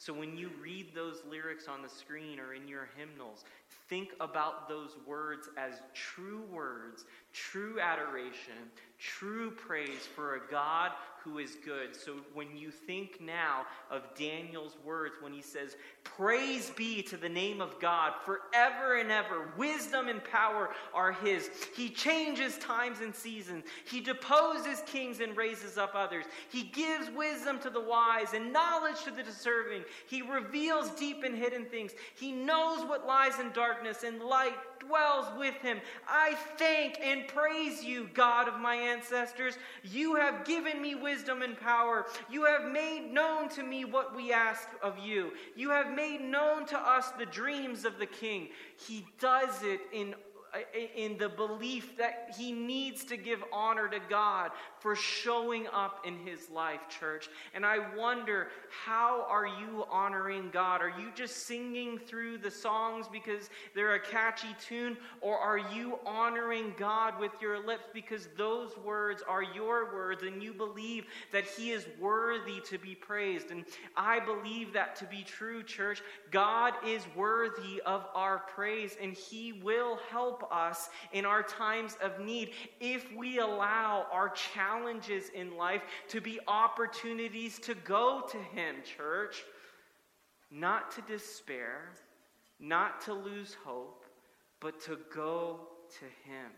So 0.00 0.14
when 0.14 0.34
you 0.34 0.48
read 0.62 0.94
those 0.94 1.20
lyrics 1.28 1.68
on 1.68 1.82
the 1.82 1.88
screen 1.90 2.40
or 2.40 2.54
in 2.54 2.66
your 2.66 2.88
hymnals, 2.96 3.44
think 3.88 4.10
about 4.20 4.68
those 4.68 4.96
words 5.06 5.48
as 5.56 5.74
true 5.94 6.42
words, 6.50 7.04
true 7.32 7.80
adoration, 7.80 8.54
true 8.98 9.50
praise 9.50 10.06
for 10.14 10.36
a 10.36 10.50
God 10.50 10.92
who 11.24 11.38
is 11.38 11.56
good. 11.64 11.94
So 11.94 12.16
when 12.32 12.56
you 12.56 12.70
think 12.70 13.20
now 13.20 13.66
of 13.90 14.02
Daniel's 14.18 14.76
words 14.84 15.16
when 15.20 15.32
he 15.32 15.42
says, 15.42 15.76
Praise 16.02 16.70
be 16.70 17.02
to 17.02 17.16
the 17.16 17.28
name 17.28 17.60
of 17.60 17.78
God 17.78 18.12
forever 18.24 18.96
and 18.96 19.10
ever, 19.10 19.48
wisdom 19.56 20.08
and 20.08 20.22
power 20.24 20.70
are 20.94 21.12
his. 21.12 21.50
He 21.76 21.90
changes 21.90 22.56
times 22.58 23.00
and 23.00 23.14
seasons, 23.14 23.64
he 23.84 24.00
deposes 24.00 24.82
kings 24.86 25.20
and 25.20 25.36
raises 25.36 25.76
up 25.76 25.92
others. 25.94 26.24
He 26.50 26.64
gives 26.64 27.10
wisdom 27.10 27.58
to 27.60 27.70
the 27.70 27.80
wise 27.80 28.32
and 28.34 28.52
knowledge 28.52 29.02
to 29.04 29.10
the 29.10 29.22
deserving. 29.22 29.84
He 30.06 30.22
reveals 30.22 30.90
deep 30.90 31.22
and 31.22 31.36
hidden 31.36 31.66
things. 31.66 31.92
He 32.14 32.32
knows 32.32 32.84
what 32.86 33.06
lies 33.06 33.38
in 33.38 33.52
darkness, 33.52 33.59
and 34.04 34.22
light 34.22 34.54
dwells 34.78 35.26
with 35.38 35.54
him. 35.56 35.80
I 36.08 36.34
thank 36.56 36.98
and 37.02 37.28
praise 37.28 37.84
you, 37.84 38.08
God 38.14 38.48
of 38.48 38.58
my 38.58 38.74
ancestors. 38.74 39.54
You 39.84 40.16
have 40.16 40.44
given 40.44 40.80
me 40.80 40.94
wisdom 40.94 41.42
and 41.42 41.58
power. 41.58 42.06
You 42.30 42.44
have 42.44 42.72
made 42.72 43.12
known 43.12 43.48
to 43.50 43.62
me 43.62 43.84
what 43.84 44.16
we 44.16 44.32
ask 44.32 44.68
of 44.82 44.98
you. 44.98 45.32
You 45.54 45.70
have 45.70 45.94
made 45.94 46.22
known 46.22 46.66
to 46.66 46.78
us 46.78 47.10
the 47.18 47.26
dreams 47.26 47.84
of 47.84 47.98
the 47.98 48.06
king. 48.06 48.48
He 48.76 49.06
does 49.20 49.62
it 49.62 49.80
in 49.92 50.14
in 50.96 51.16
the 51.18 51.28
belief 51.28 51.96
that 51.96 52.34
he 52.36 52.52
needs 52.52 53.04
to 53.04 53.16
give 53.16 53.42
honor 53.52 53.88
to 53.88 53.98
God 54.08 54.50
for 54.80 54.96
showing 54.96 55.66
up 55.68 56.04
in 56.06 56.18
his 56.18 56.50
life, 56.50 56.80
church. 56.88 57.28
And 57.54 57.64
I 57.64 57.78
wonder, 57.96 58.48
how 58.84 59.26
are 59.28 59.46
you 59.46 59.84
honoring 59.90 60.50
God? 60.52 60.80
Are 60.80 60.88
you 60.88 61.10
just 61.14 61.46
singing 61.46 61.98
through 61.98 62.38
the 62.38 62.50
songs 62.50 63.06
because 63.10 63.50
they're 63.74 63.94
a 63.94 64.00
catchy 64.00 64.54
tune? 64.66 64.96
Or 65.20 65.36
are 65.38 65.58
you 65.58 65.98
honoring 66.06 66.74
God 66.78 67.20
with 67.20 67.32
your 67.40 67.64
lips 67.64 67.84
because 67.92 68.28
those 68.36 68.76
words 68.78 69.22
are 69.28 69.42
your 69.42 69.92
words 69.92 70.22
and 70.22 70.42
you 70.42 70.52
believe 70.52 71.04
that 71.32 71.44
he 71.44 71.72
is 71.72 71.86
worthy 72.00 72.60
to 72.68 72.78
be 72.78 72.94
praised? 72.94 73.50
And 73.50 73.64
I 73.96 74.18
believe 74.18 74.72
that 74.72 74.96
to 74.96 75.04
be 75.04 75.22
true, 75.22 75.62
church. 75.62 76.02
God 76.30 76.74
is 76.86 77.02
worthy 77.14 77.80
of 77.84 78.06
our 78.14 78.38
praise 78.38 78.96
and 79.00 79.12
he 79.12 79.52
will 79.52 79.98
help 80.10 80.39
help 80.40 80.52
us 80.52 80.88
in 81.12 81.24
our 81.24 81.42
times 81.42 81.96
of 82.02 82.18
need 82.20 82.50
if 82.80 83.12
we 83.14 83.38
allow 83.38 84.06
our 84.12 84.30
challenges 84.30 85.30
in 85.34 85.56
life 85.56 85.82
to 86.08 86.20
be 86.20 86.38
opportunities 86.46 87.58
to 87.60 87.74
go 87.74 88.22
to 88.30 88.38
Him, 88.38 88.76
church. 88.96 89.42
Not 90.50 90.90
to 90.92 91.02
despair, 91.02 91.92
not 92.58 93.00
to 93.02 93.14
lose 93.14 93.56
hope, 93.64 94.04
but 94.60 94.80
to 94.82 94.98
go 95.14 95.68
to 95.98 96.04
Him. 96.28 96.50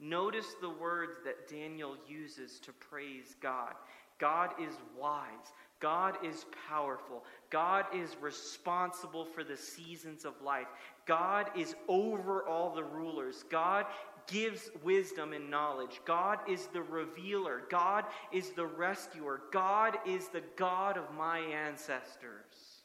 Notice 0.00 0.54
the 0.60 0.70
words 0.70 1.16
that 1.24 1.48
Daniel 1.48 1.96
uses 2.08 2.60
to 2.60 2.72
praise 2.72 3.34
God. 3.42 3.74
God 4.18 4.50
is 4.60 4.74
wise. 4.96 5.52
God 5.80 6.16
is 6.24 6.44
powerful. 6.68 7.24
God 7.50 7.86
is 7.94 8.16
responsible 8.20 9.24
for 9.24 9.44
the 9.44 9.56
seasons 9.56 10.24
of 10.24 10.34
life. 10.42 10.66
God 11.06 11.50
is 11.56 11.74
over 11.86 12.46
all 12.46 12.74
the 12.74 12.84
rulers. 12.84 13.44
God 13.48 13.86
gives 14.26 14.70
wisdom 14.82 15.32
and 15.32 15.50
knowledge. 15.50 16.00
God 16.04 16.38
is 16.48 16.66
the 16.66 16.82
revealer. 16.82 17.62
God 17.70 18.04
is 18.32 18.50
the 18.50 18.66
rescuer. 18.66 19.40
God 19.52 19.98
is 20.06 20.28
the 20.28 20.42
God 20.56 20.98
of 20.98 21.14
my 21.16 21.38
ancestors. 21.38 22.82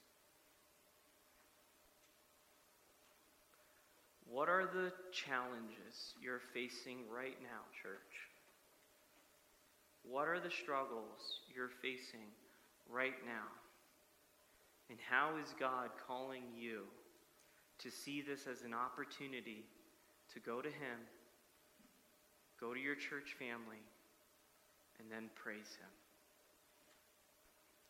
What 4.30 4.50
are 4.50 4.66
the 4.66 4.92
challenges 5.12 6.16
you're 6.20 6.42
facing 6.54 7.00
right 7.14 7.38
now, 7.42 7.62
church? 7.82 8.00
What 10.04 10.28
are 10.28 10.40
the 10.40 10.50
struggles 10.50 11.42
you're 11.54 11.70
facing 11.82 12.28
right 12.90 13.16
now? 13.26 13.50
And 14.90 15.00
how 15.10 15.38
is 15.42 15.54
God 15.60 15.90
calling 16.08 16.44
you 16.58 16.84
to 17.80 17.90
see 17.90 18.22
this 18.22 18.48
as 18.48 18.62
an 18.62 18.74
opportunity 18.74 19.66
to 20.34 20.40
go 20.40 20.62
to 20.62 20.70
Him, 20.70 21.00
go 22.60 22.74
to 22.74 22.80
your 22.80 22.96
church 22.96 23.36
family, 23.40 23.82
and 25.00 25.12
then 25.12 25.30
praise 25.36 25.78
Him? 25.80 25.90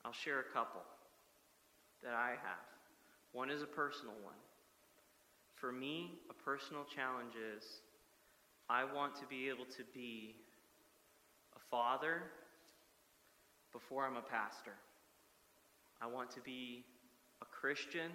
I'll 0.05 0.13
share 0.13 0.39
a 0.39 0.53
couple 0.53 0.81
that 2.03 2.13
I 2.13 2.31
have. 2.31 2.65
One 3.31 3.49
is 3.49 3.61
a 3.61 3.67
personal 3.67 4.15
one. 4.23 4.35
For 5.55 5.71
me, 5.71 6.19
a 6.29 6.33
personal 6.33 6.83
challenge 6.83 7.33
is 7.35 7.63
I 8.69 8.83
want 8.83 9.15
to 9.15 9.25
be 9.25 9.49
able 9.49 9.65
to 9.77 9.83
be 9.93 10.35
a 11.55 11.59
father 11.71 12.23
before 13.73 14.05
I'm 14.05 14.17
a 14.17 14.21
pastor. 14.21 14.77
I 16.01 16.07
want 16.07 16.29
to 16.31 16.41
be 16.41 16.85
a 17.41 17.45
Christian 17.45 18.11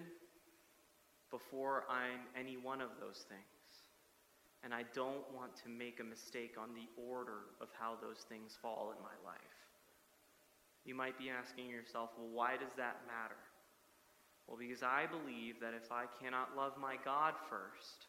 before 1.29 1.83
I'm 1.89 2.21
any 2.39 2.57
one 2.57 2.81
of 2.81 2.89
those 2.99 3.25
things. 3.27 3.43
And 4.63 4.73
I 4.73 4.83
don't 4.93 5.23
want 5.35 5.55
to 5.63 5.69
make 5.69 5.99
a 5.99 6.03
mistake 6.03 6.55
on 6.59 6.69
the 6.73 6.87
order 7.01 7.55
of 7.61 7.67
how 7.79 7.95
those 8.01 8.25
things 8.27 8.57
fall 8.61 8.93
in 8.95 9.01
my 9.03 9.15
life. 9.23 9.59
You 10.85 10.95
might 10.95 11.17
be 11.17 11.29
asking 11.29 11.69
yourself, 11.69 12.09
well, 12.17 12.29
why 12.31 12.57
does 12.57 12.73
that 12.77 12.97
matter? 13.05 13.39
Well, 14.47 14.57
because 14.57 14.81
I 14.81 15.05
believe 15.05 15.59
that 15.61 15.73
if 15.75 15.91
I 15.91 16.05
cannot 16.21 16.57
love 16.57 16.73
my 16.81 16.95
God 17.05 17.35
first, 17.49 18.07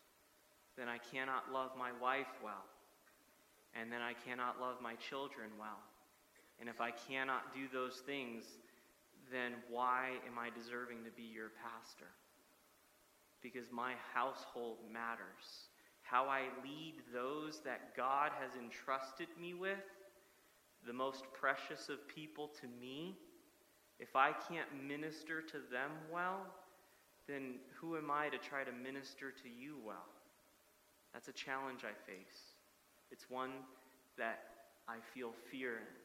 then 0.78 0.88
I 0.88 0.98
cannot 1.12 1.52
love 1.52 1.70
my 1.78 1.92
wife 2.00 2.32
well. 2.42 2.64
And 3.74 3.92
then 3.92 4.00
I 4.00 4.14
cannot 4.26 4.60
love 4.60 4.80
my 4.80 4.94
children 4.94 5.50
well. 5.58 5.78
And 6.60 6.68
if 6.68 6.80
I 6.80 6.90
cannot 6.90 7.54
do 7.54 7.66
those 7.72 8.02
things, 8.04 8.44
then 9.32 9.52
why 9.68 10.10
am 10.26 10.38
I 10.38 10.50
deserving 10.50 11.04
to 11.04 11.10
be 11.10 11.22
your 11.22 11.50
pastor? 11.62 12.08
because 13.42 13.70
my 13.72 13.92
household 14.14 14.78
matters. 14.92 15.68
How 16.02 16.24
I 16.24 16.42
lead 16.62 16.94
those 17.12 17.60
that 17.64 17.96
God 17.96 18.32
has 18.40 18.50
entrusted 18.60 19.28
me 19.40 19.54
with, 19.54 19.78
the 20.86 20.92
most 20.92 21.24
precious 21.32 21.88
of 21.88 22.06
people 22.08 22.50
to 22.60 22.66
me, 22.80 23.16
if 23.98 24.16
I 24.16 24.32
can't 24.32 24.68
minister 24.86 25.42
to 25.42 25.58
them 25.70 25.90
well, 26.12 26.46
then 27.28 27.56
who 27.74 27.96
am 27.96 28.10
I 28.10 28.28
to 28.28 28.38
try 28.38 28.64
to 28.64 28.72
minister 28.72 29.30
to 29.30 29.48
you 29.48 29.76
well? 29.84 30.08
That's 31.12 31.28
a 31.28 31.32
challenge 31.32 31.80
I 31.84 31.94
face. 32.10 32.54
It's 33.10 33.28
one 33.28 33.50
that 34.16 34.40
I 34.88 34.96
feel 35.14 35.32
fear 35.50 35.72
in. 35.72 35.99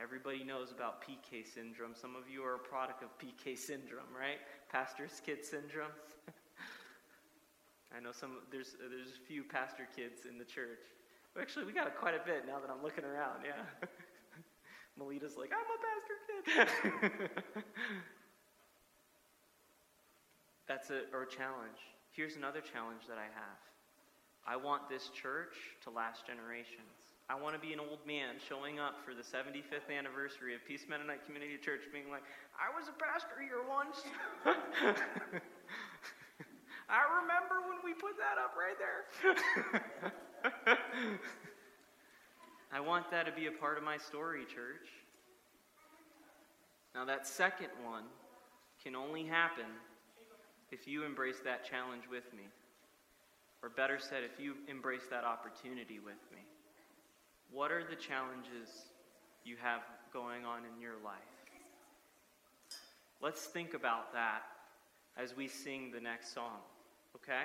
Everybody 0.00 0.42
knows 0.42 0.72
about 0.72 1.02
PK 1.02 1.46
syndrome. 1.46 1.94
Some 1.94 2.16
of 2.16 2.28
you 2.28 2.42
are 2.42 2.56
a 2.56 2.58
product 2.58 3.02
of 3.02 3.10
PK 3.18 3.56
syndrome, 3.56 4.10
right? 4.18 4.38
Pastor's 4.70 5.22
kid 5.24 5.44
syndrome. 5.44 5.94
I 7.96 8.00
know 8.00 8.10
some 8.10 8.38
there's 8.50 8.74
there's 8.78 9.20
a 9.22 9.26
few 9.26 9.44
pastor 9.44 9.86
kids 9.94 10.22
in 10.28 10.36
the 10.36 10.44
church. 10.44 10.82
Actually, 11.40 11.66
we 11.66 11.72
got 11.72 11.94
quite 11.96 12.14
a 12.14 12.24
bit 12.26 12.44
now 12.46 12.58
that 12.58 12.70
I'm 12.70 12.82
looking 12.82 13.04
around. 13.04 13.44
Yeah. 13.44 13.62
Melita's 14.98 15.36
like, 15.36 15.52
I'm 15.54 15.66
a 15.66 15.78
pastor 15.86 16.16
kid. 17.02 17.44
That's 20.68 20.90
a 20.90 21.02
or 21.12 21.22
a 21.22 21.28
challenge. 21.28 21.78
Here's 22.10 22.36
another 22.36 22.60
challenge 22.60 23.02
that 23.08 23.18
I 23.18 23.30
have. 23.34 23.58
I 24.46 24.56
want 24.56 24.88
this 24.88 25.08
church 25.08 25.54
to 25.84 25.90
last 25.90 26.26
generations. 26.26 26.93
I 27.30 27.40
want 27.40 27.54
to 27.56 27.60
be 27.60 27.72
an 27.72 27.80
old 27.80 28.04
man 28.06 28.36
showing 28.36 28.78
up 28.78 29.00
for 29.00 29.14
the 29.16 29.24
75th 29.24 29.88
anniversary 29.88 30.54
of 30.54 30.60
Peace 30.68 30.84
Mennonite 30.88 31.24
Community 31.24 31.56
Church, 31.56 31.80
being 31.90 32.10
like, 32.10 32.22
I 32.52 32.68
was 32.76 32.84
a 32.88 32.96
pastor 33.00 33.40
here 33.40 33.64
once. 33.64 34.04
I 36.88 37.00
remember 37.24 37.64
when 37.64 37.80
we 37.80 37.94
put 37.96 38.20
that 38.20 38.36
up 38.36 38.52
right 38.60 38.76
there. 38.76 39.08
I 42.72 42.80
want 42.80 43.10
that 43.10 43.24
to 43.24 43.32
be 43.32 43.46
a 43.46 43.52
part 43.52 43.78
of 43.78 43.84
my 43.84 43.96
story, 43.96 44.44
church. 44.44 44.92
Now, 46.94 47.06
that 47.06 47.26
second 47.26 47.68
one 47.82 48.04
can 48.84 48.94
only 48.94 49.24
happen 49.24 49.64
if 50.70 50.86
you 50.86 51.04
embrace 51.04 51.40
that 51.44 51.64
challenge 51.64 52.02
with 52.10 52.30
me. 52.34 52.44
Or 53.62 53.70
better 53.70 53.98
said, 53.98 54.24
if 54.24 54.38
you 54.38 54.56
embrace 54.68 55.06
that 55.10 55.24
opportunity 55.24 55.98
with 55.98 56.20
me. 56.30 56.44
What 57.50 57.70
are 57.70 57.84
the 57.84 57.96
challenges 57.96 58.68
you 59.44 59.56
have 59.60 59.80
going 60.12 60.44
on 60.44 60.60
in 60.64 60.80
your 60.80 60.94
life? 61.04 61.14
Let's 63.20 63.46
think 63.46 63.74
about 63.74 64.12
that 64.12 64.42
as 65.16 65.36
we 65.36 65.48
sing 65.48 65.92
the 65.92 66.00
next 66.00 66.34
song, 66.34 66.60
okay? 67.16 67.44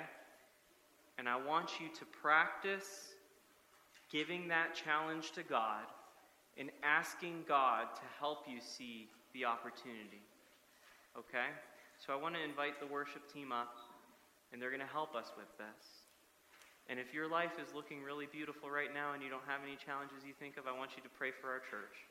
And 1.18 1.28
I 1.28 1.36
want 1.36 1.80
you 1.80 1.88
to 1.98 2.04
practice 2.20 3.14
giving 4.10 4.48
that 4.48 4.74
challenge 4.74 5.32
to 5.32 5.42
God 5.42 5.84
and 6.58 6.70
asking 6.82 7.44
God 7.46 7.86
to 7.94 8.02
help 8.18 8.44
you 8.48 8.58
see 8.60 9.08
the 9.32 9.44
opportunity, 9.44 10.22
okay? 11.16 11.48
So 12.04 12.12
I 12.12 12.16
want 12.16 12.34
to 12.34 12.42
invite 12.42 12.80
the 12.80 12.86
worship 12.86 13.32
team 13.32 13.52
up, 13.52 13.76
and 14.52 14.60
they're 14.60 14.70
going 14.70 14.80
to 14.80 14.86
help 14.86 15.14
us 15.14 15.30
with 15.36 15.48
this. 15.56 15.99
And 16.90 16.98
if 16.98 17.14
your 17.14 17.30
life 17.30 17.54
is 17.62 17.70
looking 17.72 18.02
really 18.02 18.26
beautiful 18.26 18.66
right 18.68 18.90
now 18.92 19.14
and 19.14 19.22
you 19.22 19.30
don't 19.30 19.46
have 19.46 19.62
any 19.62 19.78
challenges 19.78 20.26
you 20.26 20.34
think 20.34 20.58
of, 20.58 20.66
I 20.66 20.74
want 20.76 20.98
you 20.98 21.02
to 21.06 21.12
pray 21.14 21.30
for 21.30 21.46
our 21.46 21.62
church. 21.70 22.09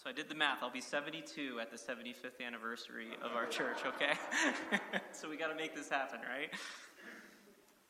So 0.00 0.08
I 0.08 0.16
did 0.16 0.32
the 0.32 0.34
math. 0.34 0.64
I'll 0.64 0.72
be 0.72 0.80
72 0.80 1.60
at 1.60 1.68
the 1.68 1.76
75th 1.76 2.40
anniversary 2.40 3.12
of 3.20 3.36
our 3.36 3.44
church, 3.44 3.84
okay? 3.84 4.16
so 5.12 5.28
we 5.28 5.36
got 5.36 5.52
to 5.52 5.54
make 5.54 5.76
this 5.76 5.92
happen, 5.92 6.24
right? 6.24 6.48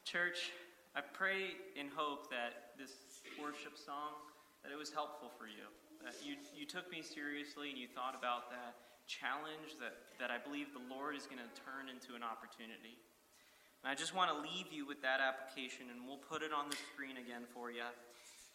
Church, 0.02 0.50
I 0.98 1.06
pray 1.06 1.54
and 1.78 1.86
hope 1.94 2.26
that 2.34 2.74
this 2.74 3.22
worship 3.38 3.78
song 3.78 4.18
that 4.66 4.74
it 4.74 4.78
was 4.78 4.90
helpful 4.90 5.30
for 5.38 5.46
you. 5.46 5.70
That 6.02 6.18
you 6.26 6.34
you 6.50 6.66
took 6.66 6.90
me 6.90 6.98
seriously 6.98 7.70
and 7.70 7.78
you 7.78 7.86
thought 7.86 8.18
about 8.18 8.50
that 8.50 8.74
challenge 9.06 9.78
that 9.78 9.94
that 10.18 10.34
I 10.34 10.42
believe 10.42 10.74
the 10.74 10.82
Lord 10.90 11.14
is 11.14 11.30
going 11.30 11.38
to 11.38 11.52
turn 11.62 11.86
into 11.86 12.18
an 12.18 12.26
opportunity. 12.26 12.98
And 13.84 13.86
I 13.86 13.94
just 13.94 14.18
want 14.18 14.34
to 14.34 14.36
leave 14.42 14.66
you 14.74 14.82
with 14.82 14.98
that 15.06 15.22
application, 15.22 15.94
and 15.94 16.02
we'll 16.10 16.18
put 16.18 16.42
it 16.42 16.50
on 16.50 16.74
the 16.74 16.78
screen 16.90 17.22
again 17.22 17.46
for 17.54 17.70
you. 17.70 17.86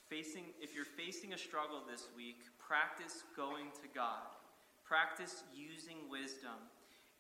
Facing, 0.10 0.54
if 0.62 0.76
you're 0.78 0.86
facing 0.86 1.34
a 1.34 1.38
struggle 1.38 1.82
this 1.82 2.14
week, 2.14 2.46
practice 2.62 3.26
going 3.34 3.74
to 3.82 3.90
God. 3.90 4.30
Practice 4.86 5.42
using 5.50 5.98
wisdom 6.14 6.62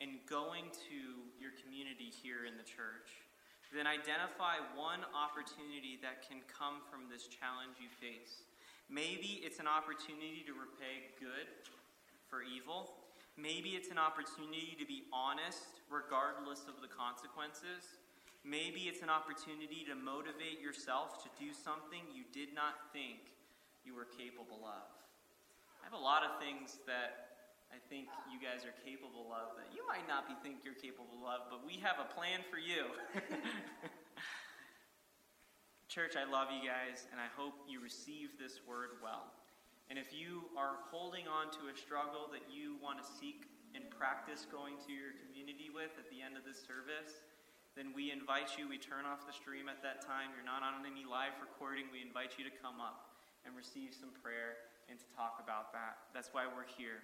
and 0.02 0.22
going 0.30 0.70
to 0.86 1.00
your 1.42 1.50
community 1.66 2.14
here 2.14 2.46
in 2.46 2.54
the 2.62 2.68
church. 2.68 3.26
Then 3.74 3.90
identify 3.90 4.62
one 4.78 5.02
opportunity 5.18 5.98
that 6.06 6.22
can 6.22 6.46
come 6.46 6.86
from 6.86 7.10
this 7.10 7.26
challenge 7.26 7.82
you 7.82 7.90
face. 7.90 8.46
Maybe 8.86 9.42
it's 9.42 9.58
an 9.58 9.66
opportunity 9.66 10.46
to 10.46 10.54
repay 10.54 11.10
good 11.18 11.50
for 12.30 12.46
evil. 12.46 13.02
Maybe 13.34 13.74
it's 13.74 13.90
an 13.90 13.98
opportunity 13.98 14.78
to 14.78 14.86
be 14.86 15.10
honest 15.10 15.82
regardless 15.90 16.70
of 16.70 16.86
the 16.86 16.92
consequences. 16.92 17.98
Maybe 18.46 18.86
it's 18.86 19.02
an 19.02 19.10
opportunity 19.10 19.82
to 19.90 19.98
motivate 19.98 20.62
yourself 20.62 21.26
to 21.26 21.30
do 21.42 21.50
something 21.50 22.06
you 22.14 22.30
did 22.30 22.54
not 22.54 22.94
think 22.94 23.34
you 23.82 23.98
were 23.98 24.06
capable 24.06 24.62
of. 24.62 24.86
I 25.82 25.90
have 25.90 25.98
a 25.98 26.02
lot 26.02 26.22
of 26.22 26.38
things 26.38 26.78
that 26.86 27.42
I 27.74 27.82
think 27.90 28.06
you 28.30 28.38
guys 28.38 28.62
are 28.62 28.78
capable 28.86 29.34
of 29.34 29.58
that 29.58 29.74
you 29.74 29.82
might 29.90 30.06
not 30.06 30.30
be 30.30 30.38
think 30.46 30.62
you're 30.62 30.78
capable 30.78 31.26
of, 31.26 31.50
but 31.50 31.66
we 31.66 31.82
have 31.82 31.98
a 31.98 32.06
plan 32.14 32.46
for 32.46 32.62
you. 32.62 32.86
Church, 35.90 36.14
I 36.14 36.30
love 36.30 36.54
you 36.54 36.62
guys, 36.62 37.10
and 37.10 37.18
I 37.18 37.30
hope 37.34 37.66
you 37.66 37.82
receive 37.82 38.38
this 38.38 38.62
word 38.62 39.02
well. 39.02 39.34
And 39.90 39.98
if 39.98 40.14
you 40.14 40.50
are 40.58 40.82
holding 40.94 41.26
on 41.26 41.50
to 41.62 41.70
a 41.70 41.76
struggle 41.78 42.30
that 42.30 42.46
you 42.50 42.78
want 42.78 43.02
to 43.02 43.06
seek 43.06 43.50
and 43.74 43.86
practice 43.90 44.46
going 44.50 44.78
to 44.86 44.92
your 44.94 45.18
community 45.26 45.70
with 45.74 45.94
at 45.98 46.10
the 46.14 46.22
end 46.22 46.38
of 46.38 46.46
this 46.46 46.62
service, 46.62 47.26
then 47.76 47.92
we 47.92 48.10
invite 48.10 48.56
you. 48.56 48.72
We 48.72 48.80
turn 48.80 49.04
off 49.04 49.28
the 49.28 49.36
stream 49.36 49.68
at 49.68 49.84
that 49.84 50.00
time. 50.00 50.32
You're 50.32 50.48
not 50.48 50.64
on 50.64 50.88
any 50.88 51.04
live 51.04 51.36
recording. 51.44 51.92
We 51.92 52.00
invite 52.00 52.40
you 52.40 52.48
to 52.48 52.54
come 52.64 52.80
up 52.80 53.12
and 53.44 53.52
receive 53.52 53.92
some 53.92 54.16
prayer 54.24 54.72
and 54.88 54.96
to 54.96 55.08
talk 55.12 55.44
about 55.44 55.76
that. 55.76 56.08
That's 56.16 56.32
why 56.32 56.48
we're 56.48 56.68
here. 56.80 57.04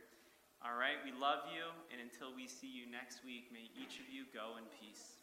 All 0.63 0.77
right, 0.79 0.95
we 1.03 1.11
love 1.11 1.43
you, 1.51 1.67
and 1.91 1.99
until 1.99 2.31
we 2.31 2.47
see 2.47 2.69
you 2.69 2.85
next 2.87 3.25
week, 3.25 3.51
may 3.51 3.67
each 3.75 3.99
of 3.99 4.07
you 4.07 4.23
go 4.31 4.55
in 4.61 4.65
peace. 4.79 5.19